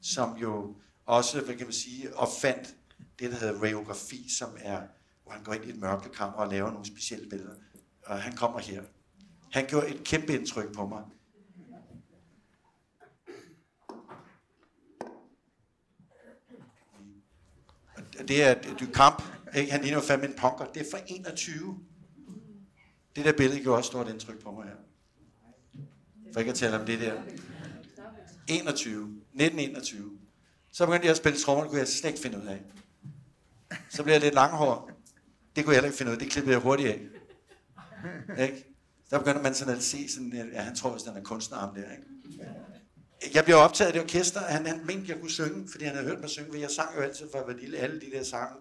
[0.01, 0.75] som jo
[1.05, 2.75] også, hvad kan man sige, opfandt
[3.19, 4.81] det, der hedder rayografi, som er,
[5.23, 7.55] hvor han går ind i et mørkekammer og laver nogle specielle billeder.
[8.05, 8.83] Og han kommer her.
[9.51, 11.03] Han gjorde et kæmpe indtryk på mig.
[18.27, 19.23] Det er du kamp.
[19.55, 19.71] Ikke?
[19.71, 20.65] Han ligner jo fandme en punker.
[20.65, 21.79] Det er fra 21.
[23.15, 24.75] Det der billede gjorde også stort indtryk på mig her.
[26.33, 27.21] For ikke at tale om det der.
[28.47, 29.03] 21.
[29.03, 30.19] 1921.
[30.71, 32.61] Så begyndte jeg at spille trommer, det kunne jeg slet ikke finde ud af.
[33.89, 34.91] Så blev jeg lidt langhår.
[35.55, 36.19] Det kunne jeg heller ikke finde ud af.
[36.19, 37.01] Det klippede jeg hurtigt af.
[38.43, 38.65] Ikke?
[39.09, 41.75] Der begynder man sådan at se sådan, ja, han tror, at han er kunstner ham
[41.75, 42.03] der, ikke?
[43.33, 46.07] Jeg blev optaget af det orkester, han, han mente, jeg kunne synge, fordi han havde
[46.07, 48.23] hørt mig synge, for jeg sang jo altid for jeg var lille, alle de der
[48.23, 48.55] sange,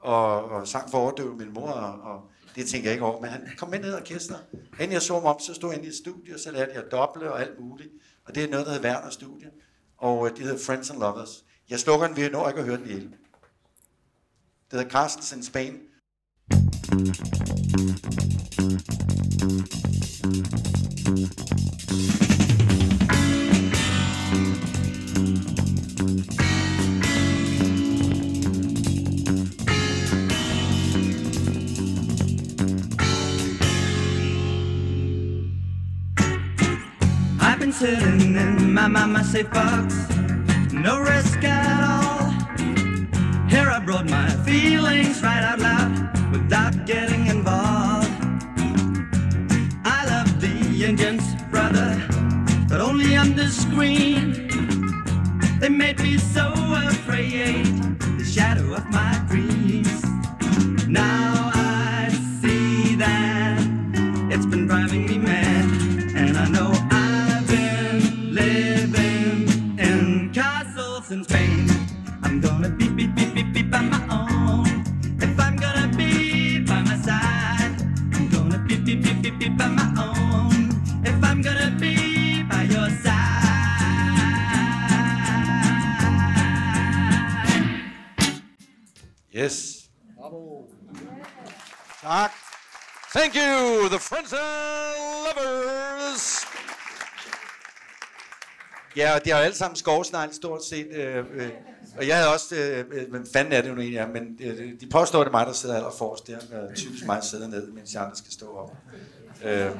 [0.00, 3.30] og, og sang for overdøve min mor, og, og det tænker jeg ikke over, men
[3.30, 4.36] han kom med ned i orkester.
[4.80, 6.72] Inden jeg så ham op, så stod jeg inde i et studie, og så lærte
[6.74, 7.90] jeg doble og alt muligt.
[8.24, 9.50] Og det er noget, der hedder Werner Studie,
[9.98, 11.44] og øh, det hedder Friends and Lovers.
[11.70, 13.10] Jeg slukker den, vi når ikke at høre den hele.
[14.70, 15.80] Det hedder Carstens in Spain.
[21.90, 22.27] I've
[38.88, 40.08] my mama safe box,
[40.72, 42.30] no risk at all.
[43.48, 48.08] Here I brought my feelings right out loud without getting involved.
[49.84, 52.00] I love the Indians, brother,
[52.68, 54.48] but only on the screen.
[55.60, 56.50] They made me so
[56.88, 57.66] afraid,
[58.16, 60.02] the shadow of my dreams.
[60.88, 61.37] Now
[89.38, 89.88] Yes.
[92.02, 92.30] Tak.
[93.12, 94.40] Thank you, the friends and
[95.26, 96.46] lovers.
[98.96, 100.86] Ja, og de har alle sammen skovsnegl stort set.
[100.92, 101.50] Øh, øh,
[101.98, 104.80] og jeg havde også, øh, øh, hvem fanden er det nu egentlig er, men øh,
[104.80, 106.38] de påstår, at det er mig, der sidder allerforrest der.
[106.38, 108.76] Øh, typisk mig sidder ned, mens jeg andre skal stå op.
[109.44, 109.70] Øh.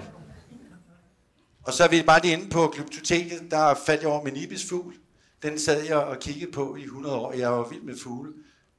[1.63, 4.95] Og så er vi bare lige inde på Glyptoteket, der faldt jeg over min ibisfugl.
[5.43, 7.33] Den sad jeg og kiggede på i 100 år.
[7.33, 8.33] Jeg var vild med fugle.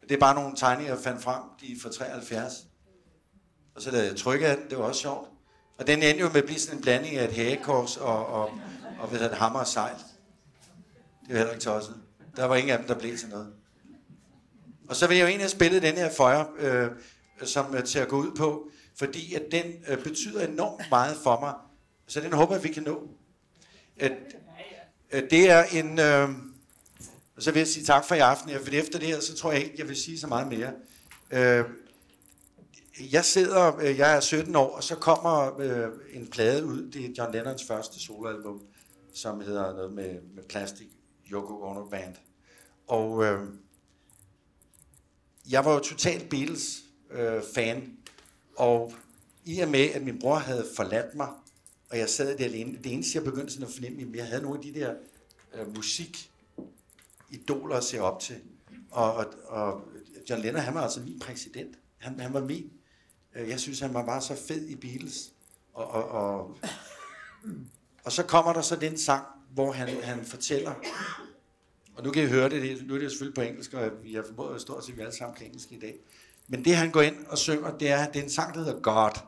[0.10, 2.53] Det er bare nogle tegninger, jeg fandt frem, de er fra 73.
[3.76, 5.30] Og så lavede jeg trykke af den, det var også sjovt.
[5.78, 8.51] Og den endte jo med at blive sådan en blanding af et hagekors og, og,
[8.99, 9.95] og hvad hedder det, hammer og sejl.
[9.95, 11.95] Det var heller ikke tosset.
[12.36, 13.53] Der var ingen af dem, der blev til noget.
[14.89, 16.89] Og så vil jeg jo egentlig have spillet den her føjer, øh,
[17.43, 21.39] som er til at gå ud på, fordi at den øh, betyder enormt meget for
[21.39, 21.53] mig.
[22.07, 23.07] Så den håber jeg, vi kan nå.
[23.99, 24.12] At,
[25.12, 25.99] at det er en...
[25.99, 26.30] Øh,
[27.39, 29.51] og så vil jeg sige tak for i aften, for efter det her, så tror
[29.51, 30.73] jeg ikke, jeg vil sige så meget mere.
[31.31, 31.65] Øh,
[33.11, 37.05] jeg sidder, øh, jeg er 17 år, og så kommer øh, en plade ud, det
[37.05, 38.61] er John Lennons første soloalbum,
[39.13, 40.87] som hedder noget med, med Plastic
[41.31, 42.15] Yoko Ono Band.
[42.87, 43.47] Og øh,
[45.49, 47.83] jeg var jo totalt Beatles-fan, øh,
[48.55, 48.93] og
[49.45, 51.27] i og med, at min bror havde forladt mig,
[51.89, 54.41] og jeg sad der alene, det eneste, jeg begyndte sådan at fornemme, at jeg havde
[54.41, 54.93] nogle af de der
[55.53, 56.29] øh, musik
[57.30, 58.36] idoler at se op til.
[58.91, 59.82] Og, og, og
[60.30, 61.75] John Lennon, han var altså min præsident.
[61.97, 62.71] Han, han var min.
[63.36, 65.32] Øh, jeg synes, han var bare så fed i Beatles.
[65.73, 66.57] Og, og, og,
[68.03, 70.73] og så kommer der så den sang, hvor han, han fortæller,
[71.95, 74.23] og nu kan I høre det, nu er det selvfølgelig på engelsk, og vi har
[74.27, 75.95] formået at stort set, vi alle sammen kan engelsk i dag.
[76.47, 78.80] Men det han går ind og synger, det er, det er en sang, der hedder
[78.80, 79.19] God.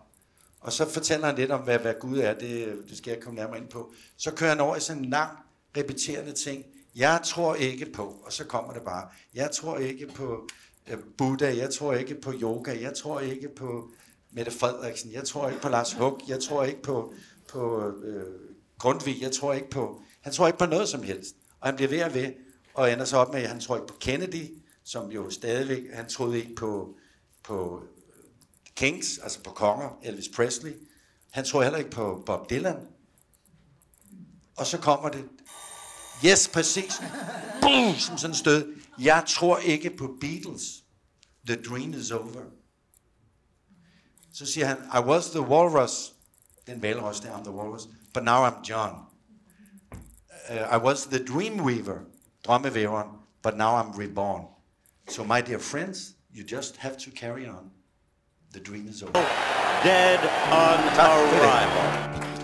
[0.59, 3.39] Og så fortæller han lidt om, hvad, hvad Gud er, det, det skal jeg komme
[3.39, 3.93] nærmere ind på.
[4.17, 5.37] Så kører han over i sådan en lang,
[5.77, 6.65] repeterende ting.
[6.95, 9.09] Jeg tror ikke på, og så kommer det bare.
[9.33, 10.47] Jeg tror ikke på
[10.89, 13.91] øh, Buddha, jeg tror ikke på yoga, jeg tror ikke på
[14.31, 17.13] Mette Frederiksen, jeg tror ikke på Lars Hug, jeg tror ikke på,
[17.47, 18.25] på øh,
[18.77, 20.01] Grundtvig, jeg tror ikke på...
[20.21, 21.35] Han tror ikke på noget som helst.
[21.59, 22.33] Og han bliver ved og ved,
[22.73, 26.09] og ender så op med, at han tror ikke på Kennedy, som jo stadigvæk, han
[26.09, 26.95] troede ikke på,
[27.43, 27.87] på øh,
[28.75, 30.73] Kings, altså på konger, Elvis Presley.
[31.31, 32.87] Han tror heller ikke på Bob Dylan.
[34.57, 35.25] Og så kommer det,
[36.25, 37.01] yes, præcis,
[37.61, 38.73] boom, som sådan stød.
[38.99, 40.83] Jeg tror ikke på Beatles.
[41.47, 42.41] The dream is over.
[44.33, 46.13] Så siger han, I was the walrus.
[46.67, 47.87] Den valros, der I'm the walrus.
[48.13, 48.95] But now I'm John.
[50.49, 51.99] Uh, I was the dream weaver.
[52.43, 53.07] Drømmevæveren.
[53.43, 54.45] But now I'm reborn.
[55.09, 57.71] So my dear friends, you just have to carry on.
[58.53, 59.13] The dream is over.
[59.83, 60.19] Dead
[60.51, 62.40] on arrival.